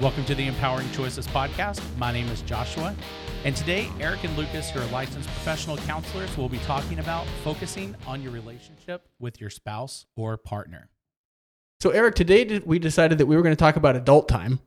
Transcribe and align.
Welcome 0.00 0.26
to 0.26 0.34
the 0.34 0.46
Empowering 0.46 0.90
Choices 0.92 1.26
podcast. 1.26 1.80
My 1.96 2.12
name 2.12 2.28
is 2.28 2.42
Joshua, 2.42 2.94
and 3.44 3.56
today 3.56 3.88
Eric 3.98 4.24
and 4.24 4.36
Lucas, 4.36 4.68
who 4.70 4.80
are 4.80 4.84
licensed 4.86 5.26
professional 5.28 5.78
counselors, 5.78 6.36
will 6.36 6.50
be 6.50 6.58
talking 6.58 6.98
about 6.98 7.26
focusing 7.42 7.96
on 8.06 8.20
your 8.22 8.30
relationship 8.32 9.08
with 9.18 9.40
your 9.40 9.48
spouse 9.48 10.04
or 10.14 10.36
partner. 10.36 10.90
So, 11.80 11.90
Eric, 11.90 12.14
today 12.14 12.60
we 12.66 12.78
decided 12.78 13.16
that 13.18 13.26
we 13.26 13.36
were 13.36 13.42
going 13.42 13.54
to 13.54 13.58
talk 13.58 13.76
about 13.76 13.96
adult 13.96 14.28
time. 14.28 14.60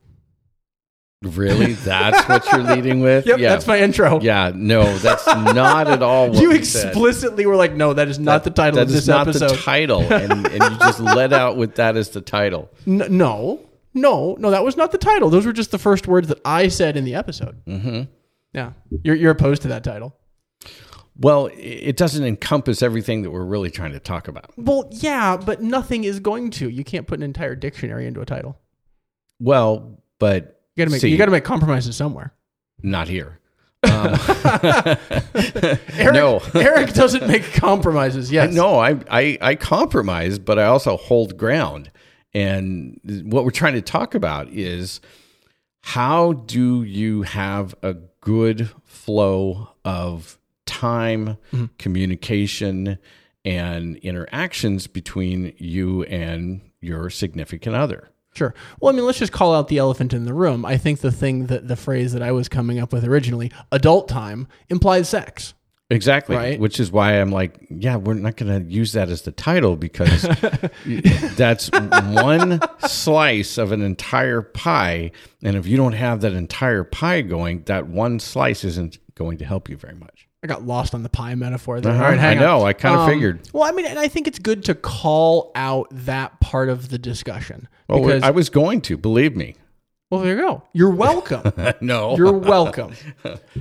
Really? 1.22 1.72
That's 1.84 2.28
what 2.28 2.44
you're 2.50 2.74
leading 2.74 3.00
with? 3.00 3.26
Yep, 3.26 3.38
that's 3.40 3.66
my 3.66 3.78
intro. 3.78 4.20
Yeah, 4.22 4.52
no, 4.54 4.96
that's 4.98 5.26
not 5.26 5.86
at 5.86 6.02
all 6.02 6.30
what 6.30 6.38
you 6.40 6.48
we 6.48 6.64
said. 6.64 6.88
explicitly 6.88 7.44
were 7.44 7.56
like, 7.56 7.74
no, 7.74 7.92
that 7.92 8.08
is 8.08 8.18
not 8.18 8.42
the 8.42 8.50
title 8.50 8.76
That 8.76 8.82
of 8.84 8.88
is 8.88 8.94
this 8.94 9.06
not 9.06 9.28
episode. 9.28 9.50
the 9.50 9.56
title, 9.56 10.00
and, 10.12 10.46
and 10.46 10.54
you 10.72 10.78
just 10.78 10.98
let 11.00 11.34
out 11.34 11.56
with 11.58 11.74
that 11.74 11.96
as 11.98 12.08
the 12.08 12.22
title. 12.22 12.70
N- 12.86 13.04
no, 13.10 13.60
no, 13.94 14.36
no, 14.38 14.50
that 14.50 14.64
was 14.64 14.76
not 14.76 14.92
the 14.92 14.98
title. 14.98 15.30
Those 15.30 15.46
were 15.46 15.52
just 15.52 15.70
the 15.70 15.78
first 15.78 16.06
words 16.06 16.28
that 16.28 16.40
I 16.44 16.68
said 16.68 16.96
in 16.96 17.04
the 17.04 17.14
episode. 17.14 17.60
hmm 17.66 18.02
Yeah, 18.52 18.72
you're 19.02 19.16
you're 19.16 19.30
opposed 19.32 19.62
to 19.62 19.68
that 19.68 19.84
title. 19.84 20.16
Well, 21.16 21.50
it 21.54 21.96
doesn't 21.98 22.24
encompass 22.24 22.82
everything 22.82 23.22
that 23.22 23.30
we're 23.30 23.44
really 23.44 23.70
trying 23.70 23.92
to 23.92 24.00
talk 24.00 24.26
about. 24.28 24.52
Well, 24.56 24.88
yeah, 24.90 25.36
but 25.36 25.60
nothing 25.60 26.04
is 26.04 26.18
going 26.18 26.50
to. 26.52 26.70
You 26.70 26.82
can't 26.82 27.06
put 27.06 27.18
an 27.18 27.22
entire 27.22 27.54
dictionary 27.54 28.06
into 28.06 28.22
a 28.22 28.24
title. 28.26 28.58
Well, 29.38 30.00
but 30.18 30.62
You 30.76 30.82
got 30.82 30.88
to 30.88 30.92
make 30.92 31.00
See. 31.02 31.08
you 31.10 31.18
got 31.18 31.26
to 31.26 31.30
make 31.30 31.44
compromises 31.44 31.94
somewhere. 31.96 32.32
not 32.82 33.08
here. 33.08 33.38
Um, 33.82 34.14
Eric, 35.96 36.14
no, 36.14 36.40
Eric 36.54 36.92
doesn't 36.92 37.26
make 37.26 37.52
compromises. 37.54 38.30
Yes, 38.32 38.52
no, 38.54 38.78
I, 38.78 38.98
I 39.10 39.38
I 39.40 39.54
compromise, 39.54 40.38
but 40.38 40.58
I 40.58 40.64
also 40.64 40.96
hold 40.98 41.36
ground. 41.38 41.90
And 42.32 43.00
what 43.24 43.44
we're 43.44 43.50
trying 43.50 43.74
to 43.74 43.82
talk 43.82 44.14
about 44.14 44.48
is 44.48 45.00
how 45.82 46.32
do 46.32 46.82
you 46.82 47.22
have 47.22 47.74
a 47.82 47.94
good 48.20 48.70
flow 48.84 49.70
of 49.84 50.38
time, 50.66 51.38
mm-hmm. 51.52 51.66
communication, 51.78 52.98
and 53.44 53.96
interactions 53.96 54.86
between 54.86 55.54
you 55.56 56.04
and 56.04 56.60
your 56.80 57.10
significant 57.10 57.74
other? 57.74 58.10
Sure. 58.32 58.54
Well, 58.80 58.92
I 58.92 58.96
mean, 58.96 59.04
let's 59.04 59.18
just 59.18 59.32
call 59.32 59.54
out 59.54 59.68
the 59.68 59.78
elephant 59.78 60.12
in 60.12 60.24
the 60.24 60.34
room. 60.34 60.64
I 60.64 60.76
think 60.76 61.00
the 61.00 61.10
thing 61.10 61.46
that 61.46 61.66
the 61.66 61.76
phrase 61.76 62.12
that 62.12 62.22
I 62.22 62.30
was 62.30 62.48
coming 62.48 62.78
up 62.78 62.92
with 62.92 63.04
originally, 63.04 63.50
adult 63.72 64.08
time, 64.08 64.46
implies 64.68 65.08
sex. 65.08 65.54
Exactly. 65.90 66.36
Right. 66.36 66.60
Which 66.60 66.78
is 66.78 66.92
why 66.92 67.20
I'm 67.20 67.30
like, 67.32 67.66
yeah, 67.68 67.96
we're 67.96 68.14
not 68.14 68.36
going 68.36 68.64
to 68.64 68.72
use 68.72 68.92
that 68.92 69.08
as 69.08 69.22
the 69.22 69.32
title 69.32 69.74
because 69.76 70.22
that's 71.36 71.68
one 71.70 72.60
slice 72.86 73.58
of 73.58 73.72
an 73.72 73.82
entire 73.82 74.42
pie. 74.42 75.10
And 75.42 75.56
if 75.56 75.66
you 75.66 75.76
don't 75.76 75.92
have 75.94 76.20
that 76.20 76.32
entire 76.32 76.84
pie 76.84 77.22
going, 77.22 77.62
that 77.64 77.88
one 77.88 78.20
slice 78.20 78.64
isn't 78.64 78.98
going 79.14 79.38
to 79.38 79.44
help 79.44 79.68
you 79.68 79.76
very 79.76 79.94
much. 79.96 80.28
I 80.42 80.46
got 80.46 80.64
lost 80.64 80.94
on 80.94 81.02
the 81.02 81.10
pie 81.10 81.34
metaphor 81.34 81.80
there. 81.80 81.92
Uh-huh. 81.92 82.02
Right, 82.02 82.18
I 82.18 82.34
know. 82.34 82.60
on. 82.62 82.68
I 82.68 82.72
kinda 82.72 82.98
Um, 83.00 83.10
figured. 83.10 83.40
Well, 83.52 83.64
I 83.64 83.72
mean, 83.72 83.84
and 83.84 83.98
I 83.98 84.08
think 84.08 84.26
it's 84.26 84.38
good 84.38 84.64
to 84.66 84.74
call 84.74 85.52
out 85.54 85.88
that 85.90 86.40
part 86.40 86.70
of 86.70 86.88
the 86.88 86.98
discussion 86.98 87.68
Well. 87.88 88.24
I 88.24 88.30
was 88.30 88.48
going 88.48 88.80
to, 88.82 88.96
believe 88.96 89.36
me. 89.36 89.56
Well, 90.10 90.20
there 90.22 90.36
you 90.36 90.42
go. 90.42 90.62
You're 90.72 90.90
welcome. 90.90 91.52
no, 91.80 92.16
You're 92.16 92.32
welcome. 92.32 92.92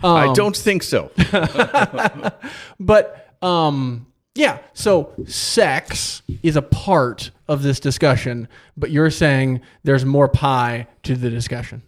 I 0.03 0.27
Um, 0.27 0.33
don't 0.33 0.57
think 0.57 0.83
so. 0.83 1.11
But 2.79 3.33
um, 3.41 4.07
yeah. 4.35 4.59
So 4.73 5.13
sex 5.27 6.21
is 6.43 6.55
a 6.55 6.61
part 6.61 7.31
of 7.47 7.63
this 7.63 7.79
discussion, 7.79 8.47
but 8.77 8.91
you're 8.91 9.09
saying 9.11 9.61
there's 9.83 10.05
more 10.05 10.27
pie 10.27 10.87
to 11.03 11.15
the 11.15 11.29
discussion. 11.29 11.83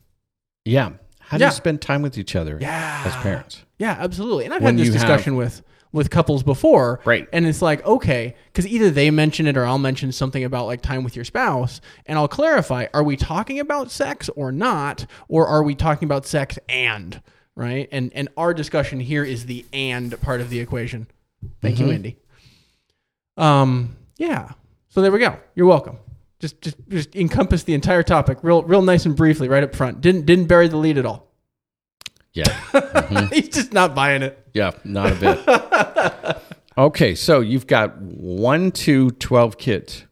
yeah. 0.66 0.92
How 1.20 1.38
do 1.38 1.44
Yeah. 1.46 1.50
you 1.52 1.56
spend 1.56 1.82
time 1.82 2.02
with 2.02 2.18
each 2.18 2.36
other 2.36 2.58
Yeah. 2.60 3.04
as 3.06 3.16
parents? 3.24 3.64
Yeah, 3.80 3.96
absolutely. 3.98 4.44
And 4.44 4.54
I've 4.54 4.62
When 4.62 4.78
had 4.78 4.82
this 4.82 4.88
you 4.94 5.00
have- 5.00 5.08
discussion 5.08 5.38
with 5.38 5.62
with 5.94 6.10
couples 6.10 6.42
before, 6.44 7.02
Right. 7.06 7.28
And 7.34 7.46
it's 7.46 7.62
like, 7.62 7.86
okay, 7.86 8.36
because 8.46 8.66
either 8.68 8.90
they 8.90 9.12
mention 9.12 9.46
it 9.48 9.58
or 9.58 9.66
I'll 9.66 9.78
mention 9.78 10.12
something 10.12 10.44
about 10.44 10.66
like 10.66 10.82
time 10.82 11.04
with 11.04 11.16
your 11.16 11.26
spouse, 11.26 11.82
and 12.06 12.18
I'll 12.18 12.28
clarify: 12.28 12.88
Are 12.94 13.04
we 13.04 13.18
talking 13.18 13.60
about 13.60 13.92
sex 13.92 14.30
or 14.36 14.52
not, 14.52 15.06
or 15.28 15.48
are 15.48 15.64
we 15.64 15.76
talking 15.76 16.06
about 16.08 16.26
sex 16.26 16.58
and 16.70 17.22
right? 17.56 17.90
And 17.92 18.12
and 18.16 18.30
our 18.38 18.54
discussion 18.54 19.00
here 19.00 19.24
is 19.24 19.46
the 19.48 19.66
and 19.74 20.20
part 20.22 20.40
of 20.42 20.50
the 20.50 20.60
equation. 20.60 21.08
Thank 21.62 21.76
Mm-hmm. 21.78 21.88
you, 21.88 21.94
Indy. 21.94 22.18
Um, 23.38 23.96
yeah. 24.18 24.52
So 24.90 25.02
there 25.02 25.12
we 25.12 25.20
go. 25.20 25.38
You're 25.56 25.68
welcome. 25.68 25.98
Just 26.40 26.62
just 26.62 26.78
just 26.90 27.16
encompass 27.16 27.64
the 27.64 27.74
entire 27.74 28.04
topic, 28.04 28.40
real 28.44 28.64
real 28.64 28.82
nice 28.82 29.06
and 29.06 29.16
briefly, 29.16 29.48
right 29.48 29.64
up 29.64 29.76
front. 29.76 30.02
Didn't 30.02 30.26
didn't 30.26 30.46
bury 30.46 30.68
the 30.68 30.78
lead 30.78 30.98
at 30.98 31.06
all. 31.06 31.31
Yeah. 32.34 33.28
He's 33.34 33.50
just 33.50 33.74
not 33.74 33.94
buying 33.94 34.22
it. 34.22 34.46
Yeah, 34.54 34.72
not 34.84 35.12
a 35.12 35.16
bit. 35.16 36.38
okay, 36.78 37.16
so 37.16 37.40
you've 37.40 37.68
got 37.68 37.98
one 37.98 38.72
to 38.72 39.12
12 39.12 39.58
kids. 39.58 40.06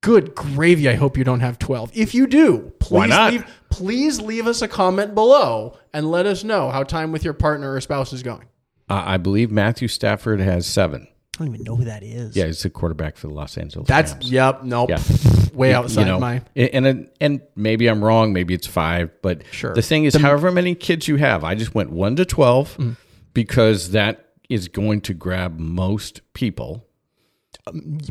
Good 0.00 0.34
gravy. 0.34 0.88
I 0.88 0.94
hope 0.94 1.18
you 1.18 1.24
don't 1.24 1.40
have 1.40 1.58
12. 1.58 1.90
If 1.94 2.14
you 2.14 2.26
do, 2.26 2.72
please 2.78 3.16
leave 3.16 3.44
please 3.70 4.20
leave 4.20 4.46
us 4.46 4.62
a 4.62 4.68
comment 4.68 5.14
below 5.14 5.76
and 5.92 6.10
let 6.10 6.26
us 6.26 6.44
know 6.44 6.70
how 6.70 6.82
time 6.82 7.12
with 7.12 7.24
your 7.24 7.34
partner 7.34 7.74
or 7.74 7.80
spouse 7.80 8.12
is 8.12 8.22
going. 8.22 8.46
Uh, 8.88 9.02
I 9.04 9.16
believe 9.16 9.50
Matthew 9.50 9.88
Stafford 9.88 10.40
has 10.40 10.66
seven. 10.66 11.08
I 11.38 11.44
don't 11.44 11.54
even 11.54 11.64
know 11.64 11.76
who 11.76 11.84
that 11.84 12.02
is. 12.02 12.34
Yeah, 12.36 12.46
he's 12.46 12.62
the 12.62 12.70
quarterback 12.70 13.16
for 13.16 13.28
the 13.28 13.34
Los 13.34 13.56
Angeles 13.56 13.86
That's 13.86 14.12
Rams. 14.12 14.30
yep, 14.32 14.62
nope. 14.64 14.90
Yeah. 14.90 15.00
Way 15.54 15.72
outside 15.74 16.02
you 16.02 16.06
know, 16.06 16.20
my 16.20 16.42
and, 16.56 16.86
and 16.86 17.10
and 17.20 17.40
maybe 17.56 17.86
I'm 17.88 18.02
wrong. 18.04 18.32
Maybe 18.32 18.54
it's 18.54 18.66
five, 18.66 19.10
but 19.22 19.42
Sure. 19.50 19.74
the 19.74 19.82
thing 19.82 20.04
is, 20.04 20.14
however 20.14 20.50
many 20.52 20.74
kids 20.74 21.08
you 21.08 21.16
have, 21.16 21.42
I 21.44 21.54
just 21.54 21.74
went 21.74 21.90
one 21.90 22.16
to 22.16 22.24
12 22.24 22.76
Mm. 22.76 22.96
because 23.34 23.90
that 23.92 24.26
is 24.48 24.68
going 24.68 25.00
to 25.02 25.14
grab 25.14 25.58
most 25.58 26.20
people. 26.32 26.84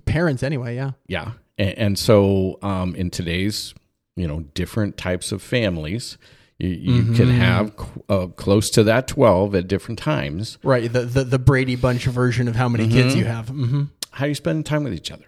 parents 0.06 0.44
anyway, 0.44 0.76
yeah. 0.76 0.92
Yeah, 1.08 1.32
and, 1.58 1.78
and 1.78 2.00
so 2.00 2.60
um, 2.62 2.96
in 2.96 3.10
today's 3.10 3.74
you 4.16 4.28
know 4.28 4.42
different 4.54 4.98
types 4.98 5.32
of 5.32 5.42
families, 5.42 6.18
you, 6.60 6.70
you 6.70 7.04
Mm-hmm. 7.04 7.14
can 7.16 7.30
have 7.30 7.72
uh, 8.10 8.28
close 8.28 8.70
to 8.72 8.84
that 8.84 9.08
12 9.08 9.54
at 9.56 9.68
different 9.68 10.00
times. 10.00 10.58
Right, 10.64 10.92
the 10.92 11.02
the, 11.02 11.24
the 11.24 11.40
Brady 11.40 11.76
Bunch 11.76 12.06
version 12.06 12.48
of 12.48 12.56
how 12.56 12.68
many 12.70 12.88
kids 12.88 13.16
you 13.16 13.26
have. 13.26 13.50
hmm 13.50 13.84
How 14.12 14.26
do 14.26 14.30
you 14.30 14.36
spend 14.36 14.66
time 14.66 14.84
with 14.84 14.94
each 14.94 15.12
other? 15.12 15.26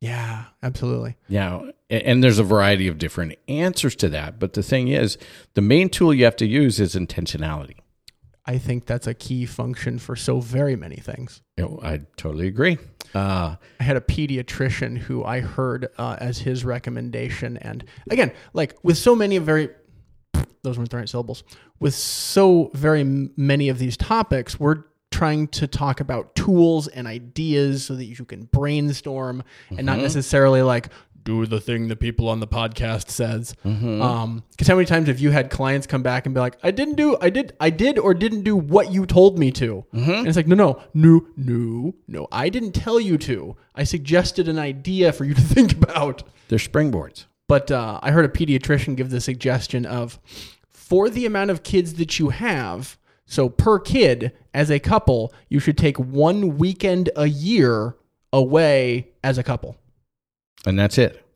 Yeah, 0.00 0.44
absolutely. 0.62 1.16
Yeah, 1.28 1.60
and 1.90 2.24
there's 2.24 2.38
a 2.38 2.42
variety 2.44 2.88
of 2.88 2.96
different 2.96 3.34
answers 3.48 3.94
to 3.96 4.08
that. 4.10 4.38
But 4.38 4.54
the 4.54 4.62
thing 4.62 4.88
is, 4.88 5.18
the 5.54 5.60
main 5.60 5.90
tool 5.90 6.14
you 6.14 6.24
have 6.24 6.36
to 6.36 6.46
use 6.46 6.80
is 6.80 6.94
intentionality. 6.94 7.76
I 8.46 8.56
think 8.56 8.86
that's 8.86 9.06
a 9.06 9.12
key 9.14 9.44
function 9.44 9.98
for 9.98 10.16
so 10.16 10.40
very 10.40 10.74
many 10.74 10.96
things. 10.96 11.42
You 11.58 11.64
know, 11.64 11.80
I 11.82 12.00
totally 12.16 12.48
agree. 12.48 12.78
Uh, 13.14 13.56
I 13.78 13.82
had 13.82 13.96
a 13.98 14.00
pediatrician 14.00 14.96
who 14.96 15.22
I 15.22 15.40
heard 15.40 15.88
uh, 15.98 16.16
as 16.18 16.38
his 16.38 16.64
recommendation, 16.64 17.58
and 17.58 17.84
again, 18.10 18.32
like 18.54 18.76
with 18.82 18.96
so 18.96 19.14
many 19.14 19.36
very 19.38 19.68
those 20.62 20.78
weren't 20.78 20.90
the 20.90 20.96
right 20.96 21.08
syllables. 21.08 21.42
With 21.78 21.94
so 21.94 22.70
very 22.74 23.04
many 23.04 23.68
of 23.68 23.78
these 23.78 23.96
topics, 23.96 24.60
we're 24.60 24.84
trying 25.10 25.48
to 25.48 25.66
talk 25.66 26.00
about 26.00 26.34
tools 26.34 26.86
and 26.88 27.06
ideas 27.06 27.84
so 27.84 27.94
that 27.96 28.04
you 28.04 28.24
can 28.24 28.44
brainstorm 28.44 29.42
and 29.70 29.84
not 29.84 29.94
mm-hmm. 29.94 30.02
necessarily 30.02 30.62
like 30.62 30.88
do 31.24 31.46
the 31.46 31.60
thing 31.60 31.88
the 31.88 31.96
people 31.96 32.28
on 32.28 32.40
the 32.40 32.46
podcast 32.46 33.10
says. 33.10 33.54
Mm-hmm. 33.64 34.00
Um, 34.00 34.42
because 34.50 34.68
how 34.68 34.74
many 34.74 34.86
times 34.86 35.08
have 35.08 35.18
you 35.18 35.30
had 35.30 35.50
clients 35.50 35.86
come 35.86 36.02
back 36.02 36.26
and 36.26 36.34
be 36.34 36.40
like, 36.40 36.56
"I 36.62 36.70
didn't 36.70 36.94
do, 36.94 37.16
I 37.20 37.30
did, 37.30 37.54
I 37.60 37.70
did 37.70 37.98
or 37.98 38.14
didn't 38.14 38.42
do 38.42 38.56
what 38.56 38.92
you 38.92 39.06
told 39.06 39.38
me 39.38 39.50
to," 39.52 39.84
mm-hmm. 39.94 40.10
and 40.10 40.26
it's 40.26 40.36
like, 40.36 40.46
no, 40.46 40.54
no, 40.54 40.82
no, 40.94 41.26
no, 41.36 41.94
no, 42.08 42.28
I 42.32 42.48
didn't 42.48 42.72
tell 42.72 43.00
you 43.00 43.18
to. 43.18 43.56
I 43.74 43.84
suggested 43.84 44.48
an 44.48 44.58
idea 44.58 45.12
for 45.12 45.24
you 45.24 45.34
to 45.34 45.40
think 45.54 45.72
about. 45.72 46.22
they're 46.48 46.58
springboards. 46.58 47.26
But 47.50 47.72
uh, 47.72 47.98
I 48.00 48.12
heard 48.12 48.24
a 48.24 48.28
pediatrician 48.28 48.94
give 48.94 49.10
the 49.10 49.20
suggestion 49.20 49.84
of 49.84 50.20
for 50.68 51.10
the 51.10 51.26
amount 51.26 51.50
of 51.50 51.64
kids 51.64 51.94
that 51.94 52.16
you 52.16 52.28
have, 52.28 52.96
so 53.26 53.48
per 53.48 53.80
kid 53.80 54.30
as 54.54 54.70
a 54.70 54.78
couple, 54.78 55.34
you 55.48 55.58
should 55.58 55.76
take 55.76 55.98
one 55.98 56.58
weekend 56.58 57.10
a 57.16 57.26
year 57.26 57.96
away 58.32 59.08
as 59.24 59.36
a 59.36 59.42
couple. 59.42 59.76
And 60.64 60.78
that's 60.78 60.96
it. 60.96 61.26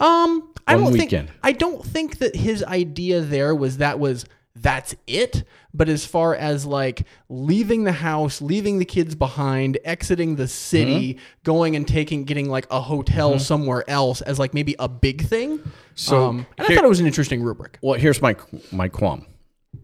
Um, 0.00 0.52
I 0.66 0.74
One 0.74 0.86
don't 0.86 0.92
weekend. 0.94 1.28
think 1.28 1.40
I 1.44 1.52
don't 1.52 1.84
think 1.84 2.18
that 2.18 2.34
his 2.34 2.64
idea 2.64 3.20
there 3.20 3.54
was 3.54 3.76
that 3.76 4.00
was 4.00 4.24
that's 4.54 4.94
it. 5.06 5.44
But 5.74 5.88
as 5.88 6.04
far 6.04 6.34
as 6.34 6.66
like 6.66 7.06
leaving 7.30 7.84
the 7.84 7.92
house, 7.92 8.42
leaving 8.42 8.78
the 8.78 8.84
kids 8.84 9.14
behind, 9.14 9.78
exiting 9.84 10.36
the 10.36 10.46
city, 10.48 11.14
Mm-hmm. 11.14 11.20
going 11.44 11.76
and 11.76 11.88
taking 11.88 12.24
getting 12.24 12.48
like 12.50 12.66
a 12.70 12.80
hotel 12.80 13.38
somewhere 13.38 13.88
else 13.88 14.20
as 14.20 14.38
like 14.38 14.52
maybe 14.52 14.76
a 14.78 14.88
big 14.88 15.22
thing. 15.26 15.60
So 15.94 16.26
um, 16.28 16.46
and 16.58 16.66
I 16.68 16.74
thought 16.74 16.84
it 16.84 16.88
was 16.88 17.00
an 17.00 17.06
interesting 17.06 17.42
rubric. 17.42 17.78
Well, 17.82 17.98
here's 17.98 18.20
my 18.20 18.36
my 18.70 18.88
qualm. 18.88 19.24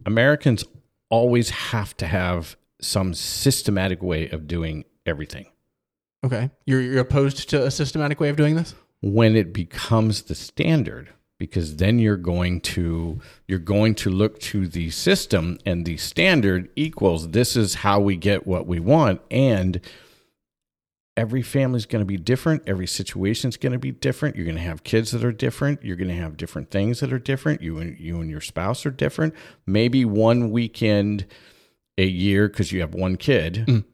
Americans 0.05 0.65
always 1.11 1.49
have 1.51 1.97
to 1.97 2.07
have 2.07 2.57
some 2.81 3.15
systematic 3.15 4.03
way 4.03 4.29
of 4.29 4.47
doing 4.47 4.85
everything. 5.07 5.47
Okay, 6.25 6.51
you're 6.67 6.81
you're 6.83 7.01
opposed 7.01 7.49
to 7.51 7.65
a 7.65 7.71
systematic 7.71 8.21
way 8.21 8.29
of 8.29 8.37
doing 8.37 8.57
this. 8.57 8.75
When 9.01 9.35
it 9.37 9.53
becomes 9.55 10.23
the 10.25 10.35
standard, 10.35 11.09
because 11.39 11.77
then 11.77 11.99
you're 11.99 12.17
going 12.17 12.61
to 12.61 13.21
you're 13.47 13.59
going 13.59 13.95
to 13.97 14.11
look 14.11 14.41
to 14.41 14.67
the 14.67 14.91
system 14.91 15.59
and 15.65 15.85
the 15.87 15.97
standard 15.97 16.69
equals 16.77 17.29
this 17.31 17.57
is 17.57 17.75
how 17.77 18.01
we 18.01 18.17
get 18.17 18.47
what 18.47 18.67
we 18.67 18.81
want. 18.81 19.21
And 19.31 19.81
every 21.17 21.43
family's 21.43 21.87
going 21.87 22.01
to 22.03 22.07
be 22.07 22.17
different. 22.17 22.63
Every 22.67 22.87
situation's 22.87 23.57
going 23.57 23.73
to 23.73 23.79
be 23.79 23.91
different. 23.91 24.37
You're 24.37 24.45
going 24.45 24.57
to 24.57 24.63
have 24.63 24.85
kids 24.85 25.11
that 25.13 25.25
are 25.25 25.33
different. 25.33 25.85
You're 25.85 25.97
going 25.97 26.09
to 26.09 26.15
have 26.15 26.37
different 26.37 26.71
things 26.71 27.01
that 27.01 27.13
are 27.13 27.19
different. 27.19 27.63
You 27.63 27.79
and 27.79 27.99
you 27.99 28.21
and 28.21 28.31
your 28.31 28.41
spouse 28.41 28.85
are 28.87 28.91
different. 28.91 29.35
Maybe 29.67 30.05
one 30.05 30.51
weekend 30.51 31.27
a 31.97 32.07
year 32.07 32.49
because 32.49 32.71
you 32.73 32.81
have 32.81 32.95
one 32.95 33.17
kid 33.17 33.65
Mm. 33.67 33.85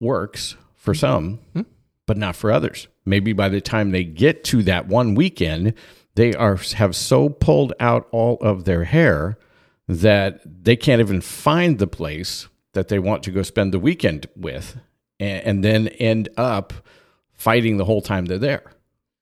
works 0.00 0.56
for 0.74 0.94
some 0.94 1.40
Mm. 1.54 1.66
but 2.06 2.16
not 2.16 2.36
for 2.36 2.50
others. 2.50 2.88
Maybe 3.04 3.32
by 3.34 3.48
the 3.50 3.60
time 3.60 3.90
they 3.90 4.04
get 4.04 4.42
to 4.44 4.62
that 4.62 4.88
one 4.88 5.14
weekend 5.14 5.74
they 6.20 6.34
are 6.34 6.56
have 6.76 6.94
so 6.94 7.28
pulled 7.28 7.72
out 7.80 8.06
all 8.12 8.36
of 8.40 8.64
their 8.64 8.84
hair 8.84 9.38
that 9.88 10.40
they 10.44 10.76
can't 10.76 11.00
even 11.00 11.20
find 11.20 11.78
the 11.78 11.86
place 11.86 12.48
that 12.74 12.88
they 12.88 12.98
want 12.98 13.22
to 13.24 13.30
go 13.30 13.42
spend 13.42 13.72
the 13.74 13.78
weekend 13.78 14.26
with 14.36 14.76
and, 15.18 15.42
and 15.48 15.64
then 15.64 15.88
end 16.12 16.28
up 16.36 16.72
fighting 17.32 17.76
the 17.78 17.84
whole 17.84 18.02
time 18.02 18.26
they're 18.26 18.38
there 18.50 18.62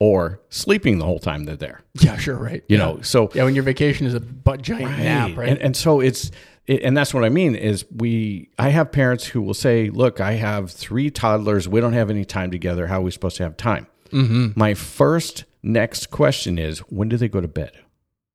or 0.01 0.41
sleeping 0.49 0.99
the 0.99 1.05
whole 1.05 1.19
time 1.19 1.45
they're 1.45 1.57
there 1.69 1.81
Yeah, 2.01 2.17
sure, 2.19 2.37
right. 2.37 2.63
you 2.69 2.77
yeah. 2.77 2.85
know 2.85 3.01
so 3.03 3.31
Yeah, 3.35 3.45
when 3.45 3.55
your 3.55 3.65
vacation 3.65 4.07
is 4.07 4.15
a 4.15 4.21
butt 4.21 4.61
giant 4.63 4.99
nap, 4.99 5.37
right? 5.37 5.49
and, 5.51 5.59
and 5.59 5.77
so 5.77 6.01
it's 6.01 6.31
it, 6.67 6.83
and 6.83 6.95
that's 6.97 7.15
what 7.15 7.25
I 7.25 7.31
mean 7.31 7.55
is 7.55 7.85
we 7.95 8.51
I 8.59 8.69
have 8.71 8.93
parents 8.93 9.25
who 9.25 9.41
will 9.41 9.55
say, 9.55 9.89
"Look, 9.89 10.21
I 10.21 10.33
have 10.35 10.71
three 10.71 11.11
toddlers. 11.11 11.67
We 11.67 11.81
don't 11.81 11.95
have 11.95 12.11
any 12.11 12.27
time 12.27 12.51
together. 12.51 12.87
How 12.89 12.99
are 12.99 13.07
we 13.09 13.11
supposed 13.11 13.39
to 13.39 13.43
have 13.45 13.57
time?" 13.57 13.87
Mm-hmm. 14.13 14.49
My 14.55 14.75
first 14.75 15.45
next 15.63 16.11
question 16.11 16.59
is, 16.59 16.79
when 16.91 17.09
do 17.09 17.17
they 17.17 17.29
go 17.29 17.41
to 17.41 17.49
bed? 17.49 17.73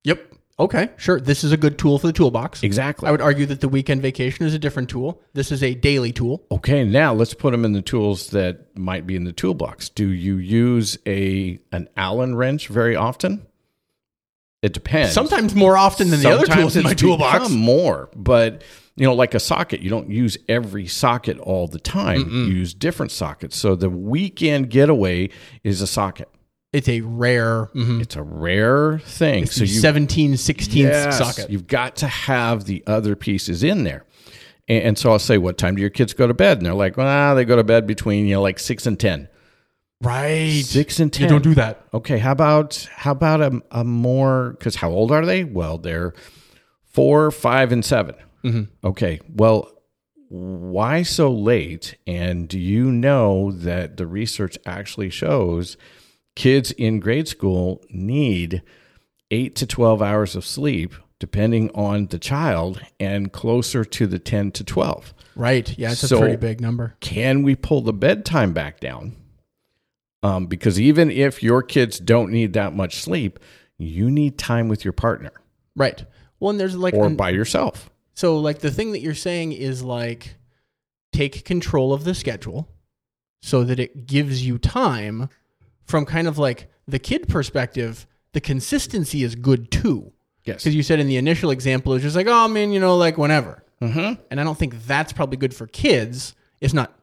yep. 0.03 0.33
Okay, 0.59 0.89
sure. 0.97 1.19
This 1.19 1.43
is 1.43 1.51
a 1.51 1.57
good 1.57 1.79
tool 1.79 1.97
for 1.97 2.05
the 2.05 2.13
toolbox. 2.13 2.61
Exactly. 2.61 3.07
I 3.07 3.11
would 3.11 3.21
argue 3.21 3.47
that 3.47 3.59
the 3.59 3.67
weekend 3.67 4.03
vacation 4.03 4.45
is 4.45 4.53
a 4.53 4.59
different 4.59 4.87
tool. 4.87 5.19
This 5.33 5.51
is 5.51 5.63
a 5.63 5.73
daily 5.73 6.11
tool. 6.11 6.45
Okay, 6.51 6.83
now 6.83 7.11
let's 7.11 7.33
put 7.33 7.51
them 7.51 7.65
in 7.65 7.73
the 7.73 7.81
tools 7.81 8.29
that 8.29 8.77
might 8.77 9.07
be 9.07 9.15
in 9.15 9.23
the 9.23 9.31
toolbox. 9.31 9.89
Do 9.89 10.09
you 10.09 10.37
use 10.37 10.99
a 11.07 11.59
an 11.71 11.89
Allen 11.97 12.35
wrench 12.35 12.67
very 12.67 12.95
often? 12.95 13.47
It 14.61 14.73
depends. 14.73 15.11
Sometimes 15.11 15.55
more 15.55 15.75
often 15.75 16.11
than 16.11 16.21
the 16.21 16.29
other 16.31 16.45
tools 16.45 16.75
in 16.75 16.83
my 16.83 16.93
toolbox. 16.93 17.49
more, 17.49 18.09
but 18.15 18.63
you 18.95 19.05
know, 19.05 19.15
like 19.15 19.33
a 19.33 19.39
socket, 19.39 19.81
you 19.81 19.89
don't 19.89 20.09
use 20.09 20.37
every 20.47 20.85
socket 20.85 21.39
all 21.39 21.67
the 21.67 21.79
time. 21.79 22.29
You 22.29 22.43
use 22.43 22.75
different 22.75 23.11
sockets. 23.11 23.57
So 23.57 23.75
the 23.75 23.89
weekend 23.89 24.69
getaway 24.69 25.31
is 25.63 25.81
a 25.81 25.87
socket. 25.87 26.29
It's 26.73 26.89
a 26.89 27.01
rare 27.01 27.67
mhm. 27.75 28.01
It's 28.01 28.15
a 28.15 28.23
rare 28.23 28.99
thing. 28.99 29.45
so 29.45 29.61
the 29.61 29.67
you 29.67 29.79
17 29.79 30.33
16th 30.33 30.73
Yes, 30.75 31.17
socket. 31.17 31.49
You've 31.49 31.67
got 31.67 31.95
to 31.97 32.07
have 32.07 32.65
the 32.65 32.83
other 32.87 33.15
pieces 33.15 33.63
in 33.63 33.83
there. 33.83 34.05
And, 34.67 34.83
and 34.83 34.97
so 34.97 35.11
I'll 35.11 35.19
say, 35.19 35.37
what 35.37 35.57
time 35.57 35.75
do 35.75 35.81
your 35.81 35.89
kids 35.91 36.13
go 36.13 36.25
to 36.27 36.33
bed? 36.33 36.57
And 36.57 36.65
they're 36.65 36.73
like, 36.73 36.97
well, 36.97 37.35
they 37.35 37.45
go 37.45 37.55
to 37.55 37.63
bed 37.63 37.85
between, 37.85 38.25
you 38.25 38.35
know, 38.35 38.41
like 38.41 38.57
six 38.59 38.85
and 38.87 38.99
10. 38.99 39.29
right. 40.01 40.63
Six 40.65 40.99
and 40.99 41.13
10. 41.13 41.23
You 41.23 41.29
don't 41.29 41.43
do 41.43 41.53
that. 41.55 41.85
Okay. 41.93 42.17
How 42.17 42.31
about, 42.31 42.87
how 42.91 43.11
about 43.11 43.41
a, 43.41 43.61
a 43.71 43.83
more, 43.83 44.55
because 44.57 44.75
how 44.77 44.89
old 44.89 45.11
are 45.11 45.25
they? 45.25 45.43
Well, 45.43 45.77
they're 45.77 46.13
four, 46.83 47.29
five, 47.31 47.71
and 47.71 47.83
7 47.85 48.15
Okay. 48.83 49.19
Well, 49.29 49.69
why 50.29 51.03
so 51.03 51.31
late? 51.31 51.95
And 52.07 52.47
do 52.47 52.59
you 52.59 52.91
know 52.91 53.51
that 53.51 53.97
the 53.97 54.07
research 54.07 54.57
actually 54.65 55.09
shows 55.09 55.77
kids 56.35 56.71
in 56.71 56.99
grade 56.99 57.27
school 57.27 57.81
need 57.89 58.61
eight 59.31 59.55
to 59.55 59.65
12 59.67 60.01
hours 60.01 60.35
of 60.35 60.45
sleep, 60.45 60.93
depending 61.19 61.69
on 61.71 62.07
the 62.07 62.19
child, 62.19 62.81
and 62.99 63.31
closer 63.31 63.83
to 63.85 64.07
the 64.07 64.19
10 64.19 64.51
to 64.51 64.63
12. 64.63 65.13
Right. 65.35 65.77
Yeah, 65.77 65.91
it's 65.91 66.01
So- 66.07 66.17
a 66.17 66.19
pretty 66.19 66.35
big 66.37 66.61
number. 66.61 66.95
Can 66.99 67.43
we 67.43 67.55
pull 67.55 67.81
the 67.81 67.93
bedtime 67.93 68.53
back 68.53 68.79
down? 68.79 69.15
Um, 70.21 70.45
because 70.47 70.79
even 70.79 71.11
if 71.11 71.43
your 71.43 71.61
kids 71.61 71.99
don't 71.99 72.31
need 72.31 72.53
that 72.53 72.73
much 72.75 72.95
sleep, 73.01 73.39
you 73.77 74.09
need 74.09 74.37
time 74.37 74.67
with 74.69 74.85
your 74.85 74.93
partner 74.93 75.31
Right. 75.75 76.05
Well, 76.39 76.51
and 76.51 76.59
there's 76.59 76.75
like 76.75 76.93
or 76.93 77.07
an- 77.07 77.15
by 77.15 77.31
yourself. 77.31 77.89
So, 78.13 78.37
like, 78.37 78.59
the 78.59 78.69
thing 78.69 78.91
that 78.91 78.99
you're 79.01 79.15
saying 79.15 79.53
is 79.53 79.81
like 79.83 80.35
take 81.11 81.43
control 81.45 81.93
of 81.93 82.03
the 82.03 82.13
schedule 82.13 82.69
so 83.41 83.63
that 83.63 83.79
it 83.79 84.05
gives 84.05 84.45
you 84.45 84.57
time 84.59 85.29
from 85.85 86.05
kind 86.05 86.27
of 86.27 86.37
like 86.37 86.71
the 86.87 86.99
kid 86.99 87.27
perspective. 87.27 88.07
The 88.33 88.41
consistency 88.41 89.23
is 89.23 89.35
good 89.35 89.69
too. 89.69 90.11
Yes. 90.43 90.63
Because 90.63 90.75
you 90.75 90.83
said 90.83 90.99
in 90.99 91.07
the 91.07 91.17
initial 91.17 91.51
example, 91.51 91.93
it's 91.93 92.03
just 92.03 92.15
like, 92.15 92.27
oh, 92.27 92.47
man, 92.47 92.71
you 92.71 92.79
know, 92.79 92.97
like 92.97 93.17
whenever. 93.17 93.63
Mm-hmm. 93.81 94.21
And 94.31 94.41
I 94.41 94.43
don't 94.43 94.57
think 94.57 94.85
that's 94.85 95.13
probably 95.13 95.37
good 95.37 95.53
for 95.53 95.67
kids. 95.67 96.35
It's 96.59 96.73
not 96.73 96.93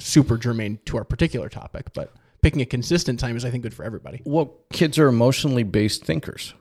super 0.00 0.36
germane 0.36 0.80
to 0.86 0.96
our 0.96 1.04
particular 1.04 1.48
topic, 1.48 1.92
but 1.94 2.12
picking 2.42 2.60
a 2.60 2.66
consistent 2.66 3.20
time 3.20 3.36
is, 3.36 3.44
I 3.44 3.50
think, 3.50 3.62
good 3.62 3.74
for 3.74 3.84
everybody. 3.84 4.20
Well, 4.24 4.56
kids 4.72 4.98
are 4.98 5.06
emotionally 5.06 5.62
based 5.62 6.04
thinkers. 6.04 6.54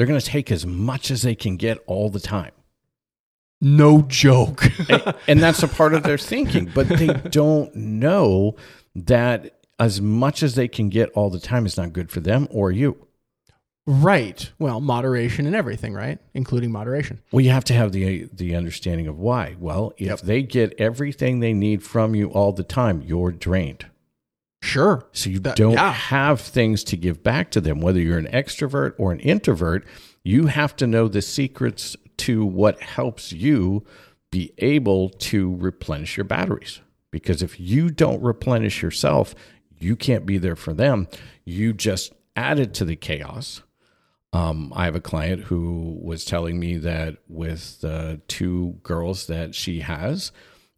They're 0.00 0.06
going 0.06 0.18
to 0.18 0.26
take 0.26 0.50
as 0.50 0.64
much 0.64 1.10
as 1.10 1.20
they 1.20 1.34
can 1.34 1.58
get 1.58 1.76
all 1.86 2.08
the 2.08 2.20
time. 2.20 2.52
No 3.60 4.00
joke. 4.00 4.64
and, 4.88 5.14
and 5.28 5.40
that's 5.40 5.62
a 5.62 5.68
part 5.68 5.92
of 5.92 6.04
their 6.04 6.16
thinking, 6.16 6.70
but 6.74 6.88
they 6.88 7.08
don't 7.30 7.74
know 7.74 8.56
that 8.94 9.59
as 9.80 10.00
much 10.00 10.42
as 10.44 10.54
they 10.54 10.68
can 10.68 10.88
get 10.90 11.10
all 11.16 11.30
the 11.30 11.40
time 11.40 11.66
is 11.66 11.76
not 11.76 11.92
good 11.92 12.10
for 12.12 12.20
them 12.20 12.46
or 12.50 12.70
you. 12.70 13.06
right. 13.86 14.50
Well, 14.58 14.80
moderation 14.80 15.46
and 15.46 15.56
everything, 15.56 15.94
right? 15.94 16.18
Including 16.34 16.70
moderation. 16.70 17.20
Well, 17.32 17.40
you 17.44 17.50
have 17.50 17.64
to 17.64 17.74
have 17.74 17.92
the 17.92 18.28
the 18.32 18.54
understanding 18.54 19.06
of 19.08 19.18
why. 19.18 19.56
Well, 19.58 19.92
if 19.96 20.20
they 20.20 20.42
get 20.42 20.74
everything 20.78 21.40
they 21.40 21.52
need 21.52 21.82
from 21.82 22.14
you 22.14 22.28
all 22.28 22.52
the 22.52 22.62
time, 22.62 23.02
you're 23.02 23.32
drained. 23.32 23.86
Sure. 24.62 25.06
So 25.12 25.30
you 25.30 25.38
That- 25.40 25.56
don't 25.56 25.72
yeah. 25.72 25.92
have 25.92 26.40
things 26.40 26.84
to 26.84 26.96
give 26.96 27.22
back 27.22 27.50
to 27.52 27.60
them. 27.60 27.80
Whether 27.80 28.00
you're 28.00 28.18
an 28.18 28.26
extrovert 28.26 28.92
or 28.98 29.10
an 29.12 29.20
introvert, 29.20 29.86
you 30.22 30.46
have 30.46 30.76
to 30.76 30.86
know 30.86 31.08
the 31.08 31.22
secrets 31.22 31.96
to 32.18 32.44
what 32.44 32.80
helps 32.82 33.32
you 33.32 33.82
be 34.30 34.52
able 34.58 35.08
to 35.08 35.56
replenish 35.56 36.16
your 36.18 36.24
batteries. 36.24 36.80
Because 37.10 37.42
if 37.42 37.58
you 37.58 37.88
don't 37.90 38.22
replenish 38.22 38.82
yourself, 38.82 39.34
you 39.80 39.96
can't 39.96 40.26
be 40.26 40.38
there 40.38 40.56
for 40.56 40.72
them. 40.72 41.08
You 41.44 41.72
just 41.72 42.12
added 42.36 42.74
to 42.74 42.84
the 42.84 42.96
chaos. 42.96 43.62
Um, 44.32 44.72
I 44.76 44.84
have 44.84 44.94
a 44.94 45.00
client 45.00 45.44
who 45.44 45.98
was 46.00 46.24
telling 46.24 46.60
me 46.60 46.76
that 46.78 47.16
with 47.28 47.80
the 47.80 48.20
two 48.28 48.78
girls 48.82 49.26
that 49.26 49.54
she 49.54 49.80
has, 49.80 50.30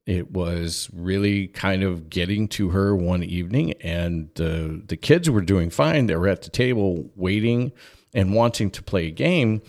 it 0.07 0.33
was 0.33 0.89
really 0.93 1.49
kind 1.49 1.83
of 1.83 2.09
getting 2.09 2.49
to 2.49 2.71
her 2.71 2.97
one 2.97 3.23
evening, 3.23 3.75
and 3.83 4.31
the 4.35 4.83
the 4.87 4.97
kids 4.97 5.31
were 5.31 5.43
doing 5.43 5.71
fine. 5.71 6.07
They 6.07 6.17
were 6.17 6.29
at 6.29 6.43
the 6.43 6.51
table 6.51 7.11
waiting 7.15 7.73
and 8.15 8.35
wanting 8.35 8.71
to 8.71 8.83
play 8.83 9.07
a 9.07 9.11
game. 9.11 9.63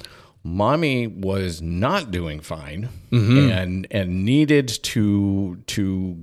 Mommy 0.44 1.08
was 1.08 1.62
not 1.62 2.12
doing 2.12 2.40
fine 2.42 2.90
mm-hmm. 3.12 3.50
and 3.52 3.88
and 3.92 4.26
needed 4.26 4.68
to 4.68 5.58
to 5.68 6.18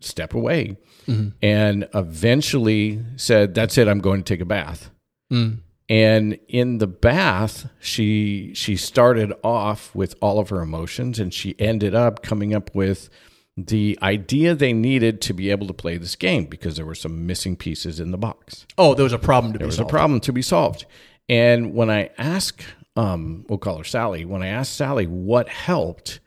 step 0.00 0.34
away, 0.34 0.76
mm-hmm. 1.06 1.28
and 1.42 1.88
eventually 1.94 3.00
said, 3.16 3.54
"That's 3.54 3.78
it. 3.78 3.88
I'm 3.88 4.00
going 4.00 4.22
to 4.22 4.34
take 4.34 4.40
a 4.40 4.46
bath." 4.46 4.90
Mm. 5.32 5.58
and 5.88 6.38
in 6.46 6.78
the 6.78 6.86
bath 6.86 7.68
she 7.80 8.52
she 8.54 8.76
started 8.76 9.32
off 9.42 9.92
with 9.92 10.14
all 10.20 10.38
of 10.38 10.50
her 10.50 10.60
emotions 10.60 11.18
and 11.18 11.34
she 11.34 11.56
ended 11.58 11.96
up 11.96 12.22
coming 12.22 12.54
up 12.54 12.72
with 12.76 13.10
the 13.56 13.98
idea 14.02 14.54
they 14.54 14.72
needed 14.72 15.20
to 15.22 15.32
be 15.32 15.50
able 15.50 15.66
to 15.66 15.72
play 15.74 15.96
this 15.96 16.14
game 16.14 16.44
because 16.44 16.76
there 16.76 16.86
were 16.86 16.94
some 16.94 17.26
missing 17.26 17.56
pieces 17.56 17.98
in 17.98 18.12
the 18.12 18.16
box 18.18 18.66
Oh, 18.78 18.94
there 18.94 19.02
was 19.02 19.12
a 19.12 19.18
problem 19.18 19.52
to 19.54 19.58
there 19.58 19.66
be 19.66 19.70
was 19.70 19.76
solved. 19.78 19.90
a 19.90 19.92
problem 19.92 20.20
to 20.20 20.32
be 20.32 20.42
solved 20.42 20.86
and 21.28 21.74
when 21.74 21.90
i 21.90 22.08
ask 22.18 22.62
um 22.96 23.44
we'll 23.48 23.58
call 23.58 23.78
her 23.78 23.84
sally 23.84 24.24
when 24.24 24.42
i 24.42 24.46
asked 24.48 24.74
sally 24.74 25.06
what 25.06 25.48
helped 25.48 26.20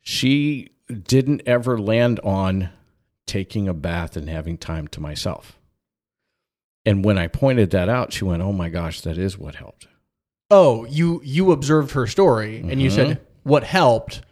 she 0.00 0.68
didn't 1.04 1.42
ever 1.46 1.78
land 1.78 2.20
on 2.20 2.70
taking 3.26 3.68
a 3.68 3.74
bath 3.74 4.16
and 4.16 4.28
having 4.28 4.56
time 4.56 4.86
to 4.88 5.00
myself 5.00 5.58
and 6.84 7.04
when 7.04 7.18
i 7.18 7.26
pointed 7.26 7.70
that 7.70 7.88
out 7.88 8.12
she 8.12 8.24
went 8.24 8.42
oh 8.42 8.52
my 8.52 8.68
gosh 8.68 9.00
that 9.02 9.18
is 9.18 9.36
what 9.38 9.56
helped 9.56 9.86
Oh, 10.48 10.84
you 10.84 11.20
you 11.24 11.50
observed 11.50 11.90
her 11.90 12.06
story 12.06 12.58
and 12.60 12.80
you 12.80 12.88
Mm-hmm. 12.88 12.94
said 12.96 13.20
what 13.42 13.64
helped, 13.64 14.22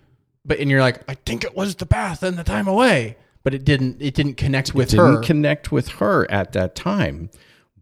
but 0.45 0.61
and 0.61 0.71
you're 0.71 0.81
like, 0.81 1.03
I 1.11 1.15
think 1.15 1.43
it 1.43 1.57
was 1.57 1.75
the 1.75 1.87
bath 1.87 2.23
and 2.23 2.37
the 2.39 2.45
time 2.45 2.69
away, 2.69 3.17
but 3.43 3.53
it 3.53 3.65
didn't. 3.65 4.01
It 4.01 4.15
didn't 4.15 4.35
connect 4.37 4.77
with 4.77 4.91
didn't 4.91 5.17
her. 5.17 5.21
connect 5.23 5.73
with 5.73 5.89
her 5.99 6.31
at 6.31 6.53
that 6.53 6.77
time. 6.77 7.31